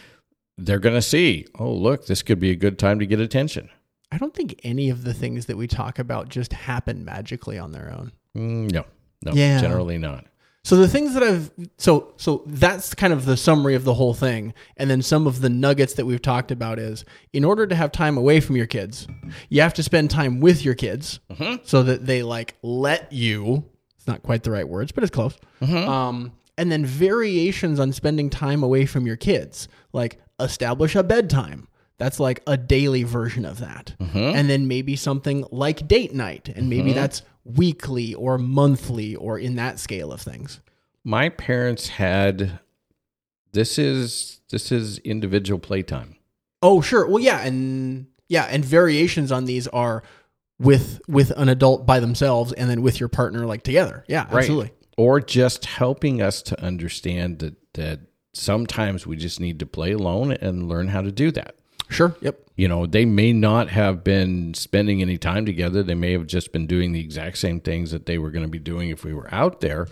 they're 0.59 0.79
going 0.79 0.95
to 0.97 1.03
see, 1.03 1.47
oh, 1.59 1.73
look, 1.73 2.07
this 2.07 2.23
could 2.23 2.39
be 2.41 2.51
a 2.51 2.57
good 2.57 2.79
time 2.79 2.99
to 2.99 3.07
get 3.07 3.21
attention. 3.21 3.69
I 4.11 4.19
don't 4.19 4.35
think 4.35 4.61
any 4.65 4.91
of 4.91 5.05
the 5.05 5.15
things 5.15 5.47
that 5.47 5.57
we 5.57 5.67
talk 5.67 5.99
about 5.99 6.29
just 6.29 6.53
happen 6.53 7.05
magically 7.05 7.59
on 7.59 7.73
their 7.73 7.95
own. 7.97 8.13
Mm, 8.37 8.71
no, 8.73 8.85
no, 9.25 9.33
Yeah. 9.33 9.61
generally 9.61 9.99
not. 9.99 10.27
So 10.65 10.77
the 10.77 10.87
things 10.87 11.15
that 11.15 11.25
I've 11.25 11.51
so 11.77 12.15
so 12.17 12.45
that's 12.47 12.95
kind 12.95 13.13
of 13.13 13.25
the 13.25 13.37
summary 13.37 13.75
of 13.75 13.83
the 13.83 13.95
whole 13.95 14.15
thing, 14.15 14.55
and 14.77 14.89
then 14.89 15.03
some 15.03 15.27
of 15.27 15.41
the 15.41 15.49
nuggets 15.49 15.95
that 15.95 16.07
we've 16.07 16.23
talked 16.23 16.53
about 16.53 16.79
is 16.79 17.05
in 17.33 17.45
order 17.45 17.67
to 17.67 17.75
have 17.75 17.91
time 17.91 18.17
away 18.17 18.39
from 18.39 18.57
your 18.57 18.67
kids, 18.67 19.09
you 19.49 19.61
have 19.61 19.75
to 19.75 19.83
spend 19.83 20.11
time 20.11 20.39
with 20.39 20.65
your 20.65 20.75
kids 20.75 21.19
mm-hmm. 21.31 21.57
so 21.65 21.83
that 21.83 22.07
they 22.07 22.23
like 22.23 22.57
let 22.63 23.13
you. 23.13 23.65
It's 23.97 24.07
not 24.07 24.23
quite 24.23 24.45
the 24.45 24.53
right 24.53 24.69
words, 24.69 24.93
but 24.93 25.03
it's 25.03 25.11
close. 25.11 25.37
Mm-hmm. 25.61 25.89
Um, 25.89 26.33
and 26.57 26.71
then 26.71 26.87
variations 26.87 27.81
on 27.81 27.93
spending 27.93 28.31
time 28.31 28.63
away 28.63 28.87
from 28.87 29.07
your 29.07 29.17
kids, 29.17 29.69
like 29.93 30.21
establish 30.39 30.95
a 30.95 31.03
bedtime. 31.03 31.67
That's 31.99 32.19
like 32.19 32.43
a 32.47 32.57
daily 32.57 33.05
version 33.05 33.45
of 33.45 33.59
that. 33.59 33.95
Mm-hmm. 34.01 34.19
And 34.19 34.51
then 34.51 34.67
maybe 34.67 34.97
something 34.97 35.45
like 35.53 35.87
date 35.87 36.15
night. 36.15 36.49
And 36.49 36.69
maybe 36.69 36.93
that's 36.93 37.23
weekly 37.45 38.15
or 38.15 38.39
monthly 38.39 39.15
or 39.17 39.39
in 39.39 39.57
that 39.57 39.79
scale 39.79 40.13
of 40.13 40.21
things. 40.21 40.61
My 41.05 41.29
parents 41.29 41.89
had 41.89 42.61
this 43.53 43.79
is 43.79 44.41
this 44.51 44.73
is 44.73 44.99
individual 44.99 45.59
playtime. 45.59 46.17
Oh, 46.63 46.81
sure. 46.81 47.07
Well, 47.07 47.19
yeah, 47.19 47.41
and 47.41 48.07
yeah, 48.29 48.45
and 48.45 48.65
variations 48.65 49.33
on 49.33 49.45
these 49.45 49.67
are 49.69 50.03
with 50.59 51.01
with 51.09 51.31
an 51.33 51.49
adult 51.49 51.87
by 51.87 52.01
themselves 52.01 52.53
and 52.53 52.71
then 52.71 52.83
with 52.83 53.01
your 53.01 53.09
partner 53.09 53.47
like 53.47 53.63
together. 53.63 54.05
Yeah, 54.09 54.27
absolutely. 54.31 54.73
Or 54.97 55.21
just 55.21 55.65
helping 55.65 56.23
us 56.23 56.43
to 56.43 56.63
understand 56.63 57.41
that 57.41 57.57
that 57.75 58.01
sometimes 58.33 59.07
we 59.07 59.17
just 59.17 59.41
need 59.41 59.59
to 59.59 59.67
play 59.67 59.93
alone 59.93 60.33
and 60.33 60.69
learn 60.69 60.89
how 60.89 61.03
to 61.03 61.11
do 61.11 61.31
that. 61.33 61.57
Sure. 61.93 62.17
Yep. 62.21 62.39
You 62.57 62.69
know, 62.69 62.87
they 62.87 63.05
may 63.05 63.33
not 63.33 63.69
have 63.71 64.05
been 64.05 64.55
spending 64.55 65.01
any 65.01 65.19
time 65.19 65.47
together. 65.47 65.83
They 65.83 65.95
may 65.95 66.13
have 66.13 66.27
just 66.27 66.53
been 66.53 66.67
doing 66.67 66.93
the 66.93 67.01
exact 67.01 67.39
same 67.39 67.61
things 67.61 67.91
that 67.91 68.07
they 68.07 68.19
were 68.19 68.31
going 68.31 68.45
to 68.45 68.51
be 68.51 68.59
doing 68.59 68.91
if 68.91 69.05
we 69.05 69.15
were 69.15 69.33
out 69.33 69.61
there, 69.61 69.89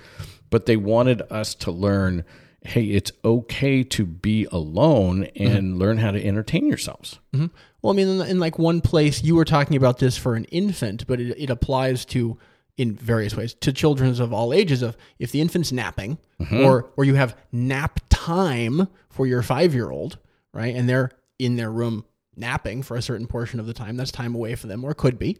but 0.51 0.67
they 0.67 0.77
wanted 0.77 1.23
us 1.31 1.55
to 1.57 1.71
learn 1.71 2.25
hey, 2.63 2.85
it's 2.85 3.13
okay 3.25 3.83
to 3.83 4.05
be 4.05 4.47
alone 4.53 5.25
and 5.35 5.65
mm-hmm. 5.65 5.79
learn 5.79 5.99
how 5.99 6.11
to 6.11 6.23
entertain 6.25 6.69
yourselves. 6.69 7.19
Mm-hmm. 7.35 7.47
Well, 7.81 7.93
I 7.93 7.97
mean, 7.97 8.09
in, 8.09 8.27
in 8.27 8.39
like 8.39 8.59
one 8.59 8.81
place, 8.81 9.23
you 9.23 9.35
were 9.35 9.45
talking 9.45 9.77
about 9.77 9.99
this 9.99 10.17
for 10.19 10.35
an 10.35 10.45
infant, 10.47 11.07
but 11.07 11.21
it, 11.21 11.43
it 11.43 11.51
applies 11.51 12.05
to 12.07 12.39
in 12.77 12.95
various 12.95 13.37
ways 13.37 13.55
to 13.55 13.73
children 13.73 14.21
of 14.21 14.33
all 14.33 14.53
ages. 14.53 14.83
Of 14.83 14.97
if 15.19 15.33
the 15.33 15.41
infant's 15.41 15.73
napping, 15.73 16.19
mm-hmm. 16.41 16.65
or 16.65 16.91
or 16.97 17.05
you 17.05 17.15
have 17.15 17.37
nap 17.53 18.01
time 18.09 18.89
for 19.09 19.27
your 19.27 19.43
five 19.43 19.75
year 19.75 19.91
old, 19.91 20.19
right, 20.53 20.75
and 20.75 20.89
they're 20.89 21.11
in 21.41 21.57
their 21.57 21.71
room 21.71 22.05
napping 22.37 22.83
for 22.83 22.97
a 22.97 23.03
certain 23.03 23.27
portion 23.27 23.59
of 23.61 23.67
the 23.67 23.75
time, 23.75 23.97
that's 23.97 24.13
time 24.13 24.35
away 24.35 24.55
for 24.55 24.67
them, 24.67 24.85
or 24.85 24.95
could 24.95 25.19
be. 25.19 25.39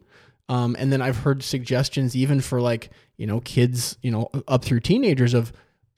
Um, 0.49 0.75
and 0.79 0.93
then 0.93 1.01
I've 1.01 1.19
heard 1.19 1.43
suggestions 1.43 2.17
even 2.17 2.41
for 2.41 2.61
like 2.61 2.91
you 3.17 3.27
know 3.27 3.41
kids, 3.41 3.97
you 4.03 4.11
know, 4.11 4.29
up 4.49 4.65
through 4.65 4.81
teenagers 4.81 5.35
of 5.35 5.53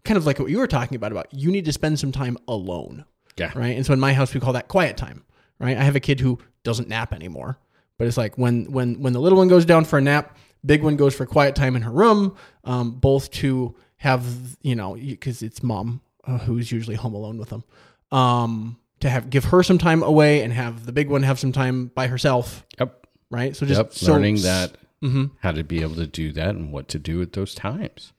kind 0.05 0.19
of 0.19 0.27
like 0.27 0.39
what 0.39 0.51
you 0.51 0.59
were 0.59 0.67
talking 0.67 0.97
about 0.97 1.13
about 1.13 1.33
you 1.33 1.51
need 1.51 1.65
to 1.65 1.73
spend 1.73 1.99
some 1.99 2.11
time 2.13 2.37
alone 2.49 3.05
Yeah. 3.39 3.53
right? 3.55 3.77
And 3.77 3.87
so 3.87 3.93
in 3.93 4.01
my 4.01 4.13
house 4.13 4.35
we 4.35 4.41
call 4.41 4.53
that 4.55 4.67
quiet 4.69 4.97
time, 4.97 5.25
right? 5.61 5.77
I 5.77 5.85
have 5.85 5.95
a 5.97 6.01
kid 6.01 6.19
who 6.21 6.39
doesn't 6.65 6.89
nap 6.89 7.13
anymore, 7.15 7.57
but 7.99 8.07
it's 8.09 8.17
like 8.17 8.37
when 8.37 8.71
when 8.73 9.01
when 9.01 9.13
the 9.13 9.21
little 9.21 9.39
one 9.39 9.49
goes 9.49 9.65
down 9.65 9.85
for 9.87 9.99
a 9.99 10.03
nap, 10.03 10.37
big 10.67 10.83
one 10.83 10.97
goes 10.97 11.15
for 11.15 11.25
quiet 11.25 11.55
time 11.55 11.75
in 11.77 11.83
her 11.83 11.93
room, 11.93 12.37
um, 12.65 12.91
both 12.93 13.31
to 13.31 13.75
have 13.97 14.27
you 14.63 14.75
know 14.75 14.95
because 14.95 15.43
it's 15.43 15.63
mom 15.63 16.01
uh, 16.27 16.39
who's 16.39 16.71
usually 16.73 16.97
home 16.97 17.15
alone 17.15 17.39
with 17.39 17.49
them, 17.51 17.63
um, 18.11 18.77
to 19.03 19.11
have 19.11 19.31
give 19.31 19.45
her 19.47 19.63
some 19.63 19.79
time 19.79 20.03
away 20.03 20.43
and 20.43 20.53
have 20.53 20.87
the 20.87 20.93
big 20.93 21.09
one 21.11 21.23
have 21.23 21.39
some 21.39 21.53
time 21.53 21.91
by 21.95 22.07
herself, 22.09 22.65
Yep. 22.81 23.07
right? 23.31 23.55
So 23.55 23.67
just 23.67 23.79
Yep. 23.79 23.93
so- 23.93 24.13
Learning 24.13 24.37
that 24.43 24.77
Mhm. 25.03 25.31
how 25.41 25.53
to 25.53 25.63
be 25.63 25.83
able 25.83 25.97
to 25.97 26.07
do 26.07 26.33
that 26.33 26.55
and 26.55 26.73
what 26.73 26.89
to 26.89 26.99
do 26.99 27.21
at 27.23 27.33
those 27.35 27.55
times. 27.55 28.13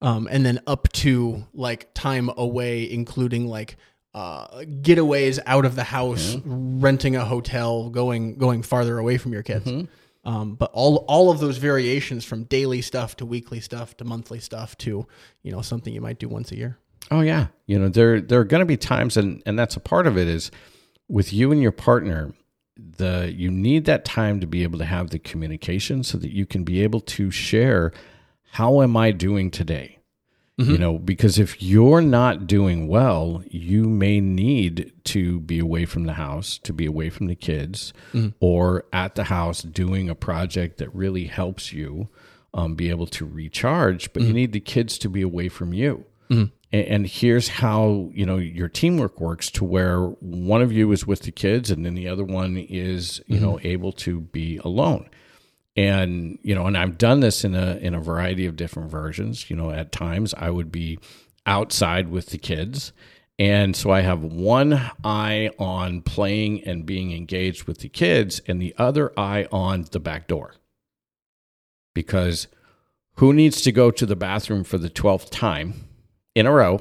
um, 0.00 0.26
and 0.32 0.44
then 0.44 0.58
up 0.66 0.90
to 0.92 1.44
like 1.54 1.94
time 1.94 2.28
away, 2.36 2.90
including 2.90 3.46
like 3.46 3.76
uh, 4.14 4.46
getaways 4.82 5.38
out 5.46 5.64
of 5.64 5.74
the 5.76 5.84
house, 5.84 6.36
renting 6.44 7.14
a 7.16 7.24
hotel, 7.24 7.88
going 7.88 8.36
going 8.36 8.62
farther 8.62 8.98
away 8.98 9.16
from 9.16 9.32
your 9.32 9.42
kids. 9.44 9.70
Um, 10.24 10.54
but 10.56 10.70
all 10.74 10.96
all 11.08 11.30
of 11.30 11.38
those 11.40 11.56
variations 11.58 12.24
from 12.24 12.44
daily 12.44 12.82
stuff 12.82 13.16
to 13.18 13.24
weekly 13.26 13.60
stuff 13.60 13.96
to 13.98 14.04
monthly 14.04 14.38
stuff 14.40 14.76
to 14.78 15.06
you 15.42 15.50
know 15.52 15.62
something 15.62 15.94
you 15.94 16.00
might 16.02 16.18
do 16.18 16.28
once 16.28 16.50
a 16.52 16.56
year. 16.56 16.78
Oh 17.10 17.20
yeah, 17.20 17.48
you 17.66 17.78
know 17.78 17.88
there 17.88 18.20
there 18.20 18.40
are 18.40 18.44
going 18.44 18.60
to 18.60 18.66
be 18.66 18.76
times, 18.76 19.16
and 19.16 19.42
and 19.44 19.58
that's 19.58 19.76
a 19.76 19.80
part 19.80 20.06
of 20.06 20.16
it 20.16 20.28
is 20.28 20.50
with 21.08 21.32
you 21.32 21.52
and 21.52 21.60
your 21.60 21.72
partner. 21.72 22.32
The 22.76 23.32
you 23.34 23.50
need 23.50 23.84
that 23.84 24.04
time 24.04 24.40
to 24.40 24.46
be 24.46 24.62
able 24.62 24.78
to 24.78 24.84
have 24.84 25.10
the 25.10 25.18
communication 25.18 26.04
so 26.04 26.18
that 26.18 26.32
you 26.32 26.46
can 26.46 26.64
be 26.64 26.82
able 26.82 27.00
to 27.00 27.30
share. 27.30 27.92
How 28.52 28.82
am 28.82 28.96
I 28.96 29.12
doing 29.12 29.50
today? 29.50 29.98
Mm-hmm. 30.60 30.70
You 30.70 30.78
know, 30.78 30.98
because 30.98 31.38
if 31.38 31.62
you're 31.62 32.02
not 32.02 32.46
doing 32.46 32.86
well, 32.86 33.42
you 33.48 33.84
may 33.84 34.20
need 34.20 34.92
to 35.04 35.40
be 35.40 35.58
away 35.58 35.86
from 35.86 36.04
the 36.04 36.12
house, 36.12 36.58
to 36.58 36.74
be 36.74 36.84
away 36.84 37.08
from 37.08 37.26
the 37.26 37.34
kids, 37.34 37.94
mm-hmm. 38.12 38.28
or 38.40 38.84
at 38.92 39.14
the 39.14 39.24
house 39.24 39.62
doing 39.62 40.10
a 40.10 40.14
project 40.14 40.76
that 40.78 40.94
really 40.94 41.24
helps 41.24 41.72
you 41.72 42.08
um, 42.52 42.74
be 42.74 42.90
able 42.90 43.06
to 43.06 43.24
recharge. 43.24 44.12
But 44.12 44.22
you 44.22 44.28
mm-hmm. 44.28 44.36
need 44.36 44.52
the 44.52 44.60
kids 44.60 44.98
to 44.98 45.08
be 45.08 45.22
away 45.22 45.48
from 45.48 45.72
you. 45.72 46.04
And, 46.72 46.86
and 46.86 47.06
here's 47.06 47.48
how 47.48 48.10
you 48.12 48.26
know 48.26 48.38
your 48.38 48.68
teamwork 48.68 49.20
works: 49.20 49.50
to 49.52 49.64
where 49.64 50.00
one 50.00 50.62
of 50.62 50.72
you 50.72 50.90
is 50.92 51.06
with 51.06 51.22
the 51.22 51.32
kids, 51.32 51.70
and 51.70 51.84
then 51.84 51.94
the 51.94 52.08
other 52.08 52.24
one 52.24 52.56
is 52.56 53.20
you 53.26 53.38
know 53.38 53.54
mm-hmm. 53.54 53.66
able 53.66 53.92
to 53.92 54.20
be 54.20 54.58
alone. 54.58 55.08
And 55.74 56.38
you 56.42 56.54
know 56.54 56.66
and 56.66 56.76
i've 56.76 56.98
done 56.98 57.20
this 57.20 57.44
in 57.44 57.54
a 57.54 57.76
in 57.76 57.94
a 57.94 58.00
variety 58.00 58.46
of 58.46 58.56
different 58.56 58.90
versions. 58.90 59.48
You 59.50 59.56
know 59.56 59.70
at 59.70 59.92
times 59.92 60.34
i 60.34 60.50
would 60.50 60.72
be 60.72 60.98
outside 61.46 62.08
with 62.08 62.26
the 62.26 62.38
kids. 62.38 62.92
And 63.38 63.74
so 63.74 63.90
i 63.90 64.02
have 64.02 64.22
one 64.22 64.90
eye 65.02 65.50
on 65.58 66.02
playing 66.02 66.64
and 66.64 66.84
being 66.84 67.12
engaged 67.12 67.64
with 67.64 67.78
the 67.78 67.88
kids 67.88 68.40
and 68.46 68.60
the 68.60 68.74
other 68.76 69.18
eye 69.18 69.46
on 69.50 69.86
the 69.90 70.00
back 70.00 70.28
door. 70.28 70.54
Because 71.94 72.48
who 73.16 73.32
needs 73.32 73.62
to 73.62 73.72
go 73.72 73.90
to 73.90 74.06
the 74.06 74.16
bathroom 74.16 74.64
for 74.64 74.78
the 74.78 74.90
12th 74.90 75.30
time 75.30 75.88
in 76.34 76.46
a 76.46 76.52
row 76.52 76.80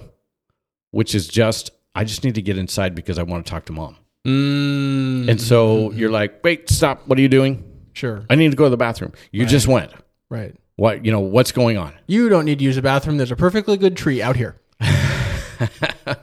which 0.91 1.13
is 1.15 1.27
just 1.27 1.71
i 1.95 2.03
just 2.03 2.23
need 2.23 2.35
to 2.35 2.41
get 2.41 2.57
inside 2.57 2.95
because 2.95 3.17
i 3.19 3.23
want 3.23 3.45
to 3.45 3.49
talk 3.49 3.65
to 3.65 3.73
mom 3.73 3.97
Mm, 4.25 5.27
and 5.29 5.41
so 5.41 5.91
you're 5.91 6.11
like 6.11 6.43
wait 6.43 6.69
stop 6.69 7.01
what 7.07 7.17
are 7.17 7.21
you 7.21 7.27
doing 7.29 7.63
sure, 7.93 8.23
I 8.29 8.35
need 8.35 8.51
to 8.51 8.55
go 8.55 8.65
to 8.65 8.69
the 8.69 8.77
bathroom. 8.77 9.13
You 9.31 9.45
just 9.45 9.67
went. 9.67 9.91
right. 10.29 10.55
What 10.75 11.03
you 11.03 11.11
know? 11.11 11.19
What's 11.19 11.51
going 11.51 11.77
on? 11.77 11.93
You 12.07 12.29
don't 12.29 12.45
need 12.45 12.59
to 12.59 12.63
use 12.63 12.77
a 12.77 12.81
bathroom. 12.81 13.17
There's 13.17 13.31
a 13.31 13.35
perfectly 13.35 13.77
good 13.77 13.97
tree 13.97 14.21
out 14.21 14.35
here. 14.35 14.55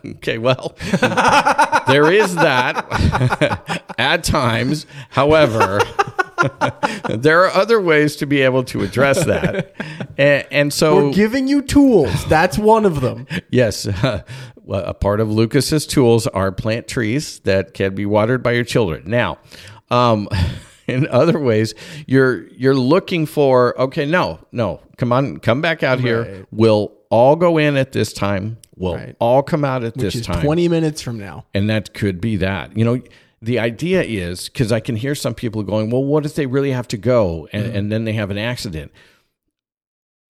Okay, 0.05 0.39
well, 0.39 0.75
there 1.87 2.11
is 2.11 2.35
that 2.35 3.85
at 3.99 4.25
times. 4.25 4.85
However, 5.11 5.81
there 7.09 7.45
are 7.45 7.51
other 7.55 7.81
ways 7.81 8.17
to 8.17 8.27
be 8.27 8.43
able 8.43 8.65
to 8.65 8.83
address 8.83 9.25
that, 9.25 9.75
and, 10.19 10.47
and 10.51 10.73
so 10.73 11.07
We're 11.07 11.13
giving 11.13 11.49
you 11.49 11.63
tools. 11.63 12.25
That's 12.27 12.59
one 12.59 12.85
of 12.85 13.01
them. 13.01 13.27
yes, 13.51 13.87
well, 14.65 14.85
a 14.85 14.95
part 14.95 15.21
of 15.21 15.31
Lucas's 15.31 15.87
tools 15.87 16.27
are 16.27 16.53
plant 16.53 16.89
trees 16.89 17.41
that 17.41 17.75
can 17.75 17.95
be 17.95 18.07
watered 18.07 18.43
by 18.43 18.53
your 18.53 18.65
children. 18.65 19.05
Now, 19.07 19.39
um, 19.91 20.29
in 20.87 21.07
other 21.09 21.39
ways, 21.39 21.75
you're 22.07 22.47
you're 22.49 22.75
looking 22.75 23.27
for 23.27 23.79
okay, 23.81 24.07
no, 24.07 24.41
no, 24.53 24.81
come 24.97 25.13
on, 25.13 25.39
come 25.39 25.61
back 25.61 25.83
out 25.83 26.01
here. 26.01 26.47
We'll 26.51 26.93
all 27.11 27.37
go 27.37 27.59
in 27.59 27.77
at 27.77 27.93
this 27.93 28.13
time. 28.13 28.59
We'll 28.77 28.95
Right. 28.95 29.17
all 29.19 29.43
come 29.43 29.65
out 29.65 29.83
at 29.83 29.97
Which 29.97 30.03
this 30.03 30.15
is 30.17 30.27
time. 30.27 30.43
20 30.45 30.69
minutes 30.69 31.03
from 31.03 31.19
now. 31.19 31.47
And 31.53 31.69
that 31.69 31.95
could 31.95 32.21
be 32.21 32.37
that. 32.37 32.77
You 32.77 32.85
know, 32.85 33.01
the 33.41 33.59
idea 33.59 34.03
is 34.03 34.49
because 34.49 34.73
I 34.73 34.81
can 34.81 34.97
hear 34.97 35.15
some 35.15 35.35
people 35.35 35.63
going, 35.63 35.91
well, 35.91 36.05
what 36.05 36.27
if 36.27 36.35
they 36.35 36.47
really 36.47 36.73
have 36.73 36.89
to 36.89 36.97
go 36.97 37.49
and, 37.53 37.67
mm-hmm. 37.67 37.77
and 37.77 37.93
then 37.93 38.05
they 38.05 38.15
have 38.15 38.31
an 38.31 38.39
accident? 38.39 38.93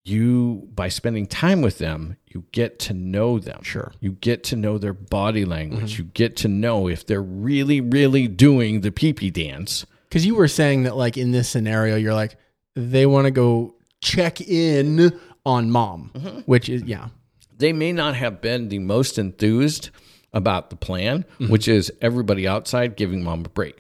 You, 0.07 0.69
by 0.75 0.89
spending 0.89 1.27
time 1.27 1.63
with 1.63 1.79
them, 1.79 2.17
you 2.27 2.45
get 2.53 2.79
to 2.81 2.95
know 2.95 3.39
them. 3.39 3.63
Sure. 3.63 3.93
You 4.01 4.13
get 4.13 4.45
to 4.45 4.57
know 4.57 4.77
their 4.77 4.93
body 4.93 5.45
language. 5.47 5.95
Mm-hmm. 5.95 6.03
You 6.03 6.11
get 6.13 6.37
to 6.39 6.49
know 6.49 6.89
if 6.89 7.07
they're 7.07 7.23
really, 7.23 7.81
really 7.81 8.29
doing 8.29 8.83
the 8.83 8.93
pee 8.93 9.15
pee 9.15 9.31
dance. 9.31 9.87
Because 10.09 10.27
you 10.27 10.35
were 10.35 10.49
saying 10.49 10.83
that, 10.83 10.97
like, 10.97 11.17
in 11.17 11.31
this 11.33 11.49
scenario, 11.49 11.97
you're 11.97 12.15
like, 12.15 12.37
they 12.77 13.07
want 13.07 13.25
to 13.25 13.31
go 13.31 13.77
check 14.03 14.41
in 14.43 15.19
on 15.47 15.71
mom, 15.71 16.11
mm-hmm. 16.15 16.41
which 16.41 16.69
is, 16.69 16.83
yeah. 16.83 17.09
They 17.57 17.73
may 17.73 17.93
not 17.93 18.15
have 18.15 18.41
been 18.41 18.69
the 18.69 18.81
most 18.81 19.19
enthused 19.19 19.91
about 20.35 20.69
the 20.69 20.77
plan, 20.77 21.25
mm-hmm. 21.39 21.49
which 21.49 21.67
is 21.67 21.91
everybody 22.03 22.47
outside 22.47 22.97
giving 22.97 23.23
mom 23.23 23.45
a 23.47 23.49
break. 23.49 23.77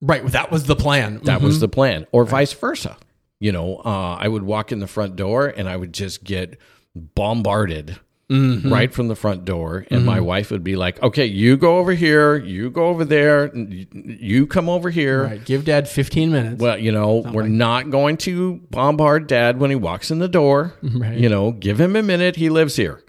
Right. 0.00 0.24
That 0.26 0.50
was 0.50 0.64
the 0.64 0.76
plan. 0.76 1.20
That 1.24 1.40
was 1.40 1.56
mm-hmm. 1.56 1.60
the 1.60 1.68
plan, 1.68 2.06
or 2.10 2.24
vice 2.24 2.52
versa. 2.52 2.96
You 3.40 3.52
know, 3.52 3.76
uh, 3.84 4.16
I 4.18 4.26
would 4.26 4.42
walk 4.42 4.72
in 4.72 4.80
the 4.80 4.88
front 4.88 5.14
door 5.14 5.46
and 5.46 5.68
I 5.68 5.76
would 5.76 5.92
just 5.92 6.24
get 6.24 6.58
bombarded 6.96 7.98
mm-hmm. 8.28 8.72
right 8.72 8.92
from 8.92 9.08
the 9.08 9.14
front 9.14 9.44
door, 9.44 9.86
and 9.90 10.04
my 10.04 10.20
wife 10.20 10.50
would 10.50 10.64
be 10.64 10.76
like, 10.76 11.02
"Okay, 11.02 11.26
you 11.26 11.56
go 11.56 11.78
over 11.78 11.92
here, 11.92 12.36
you 12.36 12.70
go 12.70 12.88
over 12.88 13.04
there, 13.04 13.54
you 13.54 14.46
come 14.46 14.68
over 14.68 14.90
here." 14.90 15.24
Right. 15.24 15.44
Give 15.44 15.64
dad 15.64 15.88
15 15.88 16.30
minutes. 16.30 16.60
Well, 16.60 16.78
you 16.78 16.92
know, 16.92 17.24
we're 17.32 17.46
not 17.46 17.90
going 17.90 18.16
to 18.18 18.56
bombard 18.70 19.26
dad 19.26 19.58
when 19.58 19.70
he 19.70 19.76
walks 19.76 20.10
in 20.10 20.18
the 20.18 20.28
door. 20.28 20.74
Right. 20.98 21.18
You 21.18 21.28
know, 21.28 21.52
give 21.52 21.80
him 21.80 21.94
a 21.94 22.02
minute. 22.02 22.34
He 22.34 22.48
lives 22.48 22.74
here. 22.74 23.02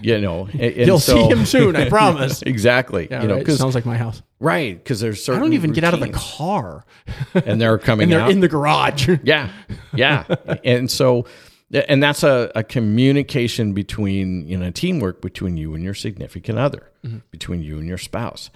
You 0.00 0.20
know, 0.20 0.46
and, 0.52 0.60
and 0.60 0.86
You'll 0.86 0.98
so- 0.98 1.14
see 1.28 1.34
him 1.34 1.44
soon, 1.46 1.76
I 1.76 1.88
promise. 1.88 2.42
exactly. 2.46 3.08
Yeah, 3.10 3.22
you 3.22 3.28
know, 3.28 3.36
right. 3.36 3.48
sounds 3.50 3.74
like 3.74 3.84
my 3.86 3.96
house. 3.96 4.22
right, 4.40 4.76
because 4.76 5.00
there's 5.00 5.18
I 5.20 5.22
certain. 5.24 5.42
don't 5.42 5.52
even 5.52 5.72
get 5.72 5.84
out 5.84 5.94
of 5.94 6.00
the 6.00 6.08
car. 6.10 6.84
and 7.34 7.60
they're 7.60 7.78
coming 7.78 8.04
and 8.04 8.12
they're 8.12 8.20
out. 8.20 8.30
in 8.30 8.40
the 8.40 8.48
garage. 8.48 9.08
yeah, 9.22 9.50
yeah, 9.94 10.24
and 10.64 10.90
so, 10.90 11.26
and 11.72 12.02
that's 12.02 12.22
a, 12.22 12.50
a 12.54 12.62
communication 12.64 13.72
between 13.72 14.46
you 14.46 14.56
know 14.56 14.70
teamwork 14.70 15.20
between 15.20 15.56
you 15.56 15.74
and 15.74 15.82
your 15.84 15.94
significant 15.94 16.58
other, 16.58 16.88
Mm-hmm. 17.04 17.18
between 17.32 17.62
you 17.62 17.78
and 17.78 17.88
your 17.88 17.98
spouse. 17.98 18.50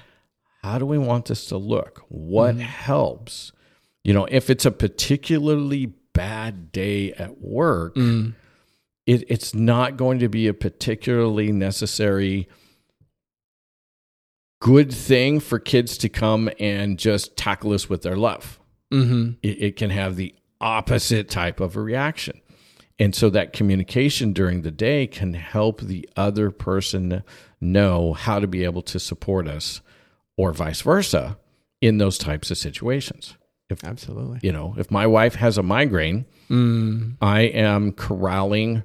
How 0.62 0.78
do 0.78 0.86
we 0.86 0.98
want 0.98 1.26
this 1.26 1.46
to 1.46 1.56
look? 1.56 2.04
What 2.08 2.54
Mm-hmm. 2.54 2.60
helps? 2.62 3.52
You 4.04 4.14
know, 4.14 4.24
if 4.30 4.50
it's 4.50 4.64
a 4.64 4.70
particularly 4.70 5.86
bad 6.12 6.70
day 6.72 7.12
at 7.12 7.40
work, 7.40 7.94
Mm. 7.96 8.34
It, 9.06 9.24
it's 9.28 9.54
not 9.54 9.96
going 9.96 10.18
to 10.18 10.28
be 10.28 10.48
a 10.48 10.54
particularly 10.54 11.52
necessary 11.52 12.48
good 14.60 14.92
thing 14.92 15.38
for 15.38 15.58
kids 15.58 15.96
to 15.98 16.08
come 16.08 16.50
and 16.58 16.98
just 16.98 17.36
tackle 17.36 17.72
us 17.72 17.88
with 17.88 18.02
their 18.02 18.16
love 18.16 18.58
mm-hmm. 18.92 19.32
it, 19.42 19.62
it 19.62 19.76
can 19.76 19.90
have 19.90 20.16
the 20.16 20.34
opposite 20.60 21.28
type 21.28 21.60
of 21.60 21.76
a 21.76 21.80
reaction. 21.80 22.40
And 22.98 23.14
so 23.14 23.28
that 23.30 23.52
communication 23.52 24.32
during 24.32 24.62
the 24.62 24.70
day 24.70 25.06
can 25.06 25.34
help 25.34 25.82
the 25.82 26.08
other 26.16 26.50
person 26.50 27.22
know 27.60 28.14
how 28.14 28.38
to 28.38 28.46
be 28.46 28.64
able 28.64 28.80
to 28.82 28.98
support 28.98 29.46
us 29.46 29.82
or 30.38 30.54
vice 30.54 30.80
versa 30.80 31.36
in 31.82 31.98
those 31.98 32.16
types 32.16 32.50
of 32.50 32.56
situations. 32.56 33.36
If 33.68 33.84
Absolutely. 33.84 34.38
you 34.42 34.50
know, 34.50 34.74
if 34.78 34.90
my 34.90 35.06
wife 35.06 35.34
has 35.34 35.58
a 35.58 35.62
migraine, 35.62 36.24
Mm. 36.48 37.16
I 37.20 37.42
am 37.42 37.92
corralling 37.92 38.84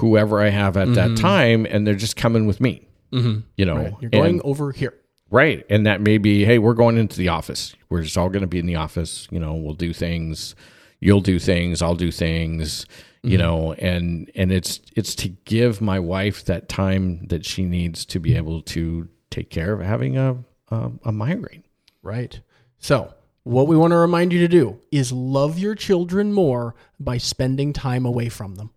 whoever 0.00 0.40
I 0.40 0.48
have 0.48 0.76
at 0.76 0.94
that 0.94 1.16
time 1.16 1.66
and 1.68 1.86
they're 1.86 1.94
just 1.94 2.16
coming 2.16 2.46
with 2.46 2.60
me. 2.60 2.88
Mm-hmm. 3.12 3.40
You 3.56 3.64
know, 3.64 3.76
Right. 3.76 3.94
You're 4.00 4.10
going 4.10 4.24
and- 4.34 4.42
over 4.42 4.72
here. 4.72 4.94
Right. 5.30 5.64
And 5.70 5.86
that 5.86 6.00
may 6.00 6.18
be, 6.18 6.44
hey, 6.44 6.58
we're 6.58 6.74
going 6.74 6.98
into 6.98 7.16
the 7.16 7.28
office. 7.28 7.74
We're 7.88 8.02
just 8.02 8.18
all 8.18 8.28
going 8.28 8.40
to 8.40 8.48
be 8.48 8.58
in 8.58 8.66
the 8.66 8.74
office. 8.76 9.28
You 9.30 9.38
know, 9.38 9.54
we'll 9.54 9.74
do 9.74 9.92
things. 9.92 10.56
You'll 10.98 11.20
do 11.20 11.38
things. 11.38 11.82
I'll 11.82 11.94
do 11.94 12.10
things. 12.10 12.84
You 13.22 13.36
know, 13.36 13.74
and 13.74 14.30
and 14.34 14.50
it's 14.50 14.80
it's 14.96 15.14
to 15.16 15.28
give 15.28 15.82
my 15.82 15.98
wife 16.00 16.46
that 16.46 16.70
time 16.70 17.26
that 17.26 17.44
she 17.44 17.64
needs 17.66 18.06
to 18.06 18.18
be 18.18 18.34
able 18.34 18.62
to 18.62 19.08
take 19.30 19.50
care 19.50 19.74
of 19.74 19.80
having 19.86 20.16
a 20.16 20.38
a, 20.70 20.90
a 21.04 21.12
migraine. 21.12 21.64
Right. 22.02 22.40
So, 22.78 23.12
what 23.42 23.66
we 23.68 23.76
want 23.76 23.90
to 23.90 23.98
remind 23.98 24.32
you 24.32 24.38
to 24.40 24.48
do 24.48 24.80
is 24.90 25.12
love 25.12 25.58
your 25.58 25.74
children 25.74 26.32
more 26.32 26.74
by 26.98 27.18
spending 27.18 27.74
time 27.74 28.06
away 28.06 28.30
from 28.30 28.54
them. 28.54 28.70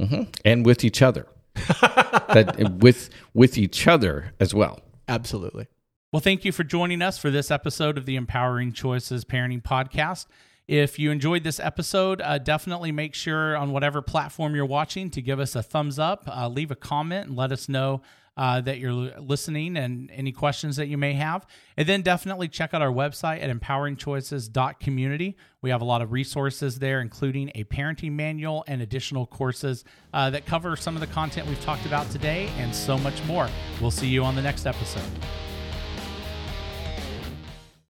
Hmm 0.00 0.22
And 0.44 0.64
with 0.66 0.84
each 0.84 1.02
other. 1.02 1.26
that 1.54 2.78
with 2.80 3.10
with 3.32 3.56
each 3.56 3.86
other 3.86 4.32
as 4.38 4.54
well. 4.54 4.80
Absolutely. 5.08 5.68
Well, 6.12 6.20
thank 6.20 6.44
you 6.44 6.52
for 6.52 6.64
joining 6.64 7.02
us 7.02 7.18
for 7.18 7.30
this 7.30 7.50
episode 7.50 7.98
of 7.98 8.06
the 8.06 8.16
Empowering 8.16 8.72
Choices 8.72 9.24
Parenting 9.24 9.62
Podcast. 9.62 10.26
If 10.68 10.98
you 10.98 11.10
enjoyed 11.10 11.44
this 11.44 11.60
episode, 11.60 12.20
uh, 12.20 12.38
definitely 12.38 12.90
make 12.90 13.14
sure 13.14 13.56
on 13.56 13.70
whatever 13.70 14.02
platform 14.02 14.54
you're 14.54 14.66
watching 14.66 15.10
to 15.10 15.22
give 15.22 15.38
us 15.38 15.54
a 15.54 15.62
thumbs 15.62 15.98
up, 15.98 16.24
uh, 16.28 16.48
leave 16.48 16.70
a 16.70 16.76
comment, 16.76 17.28
and 17.28 17.36
let 17.36 17.52
us 17.52 17.68
know 17.68 18.02
uh, 18.36 18.60
that 18.60 18.78
you're 18.78 18.92
listening 19.18 19.76
and 19.76 20.10
any 20.12 20.32
questions 20.32 20.76
that 20.76 20.88
you 20.88 20.98
may 20.98 21.14
have. 21.14 21.46
And 21.76 21.88
then 21.88 22.02
definitely 22.02 22.48
check 22.48 22.74
out 22.74 22.82
our 22.82 22.92
website 22.92 23.42
at 23.42 23.50
empoweringchoices.community. 23.50 25.36
We 25.62 25.70
have 25.70 25.80
a 25.80 25.84
lot 25.84 26.02
of 26.02 26.12
resources 26.12 26.78
there, 26.78 27.00
including 27.00 27.50
a 27.54 27.64
parenting 27.64 28.12
manual 28.12 28.64
and 28.66 28.82
additional 28.82 29.26
courses 29.26 29.84
uh, 30.12 30.30
that 30.30 30.46
cover 30.46 30.76
some 30.76 30.94
of 30.94 31.00
the 31.00 31.06
content 31.06 31.46
we've 31.48 31.60
talked 31.62 31.86
about 31.86 32.10
today 32.10 32.48
and 32.58 32.74
so 32.74 32.98
much 32.98 33.22
more. 33.24 33.48
We'll 33.80 33.90
see 33.90 34.08
you 34.08 34.24
on 34.24 34.36
the 34.36 34.42
next 34.42 34.66
episode. 34.66 35.02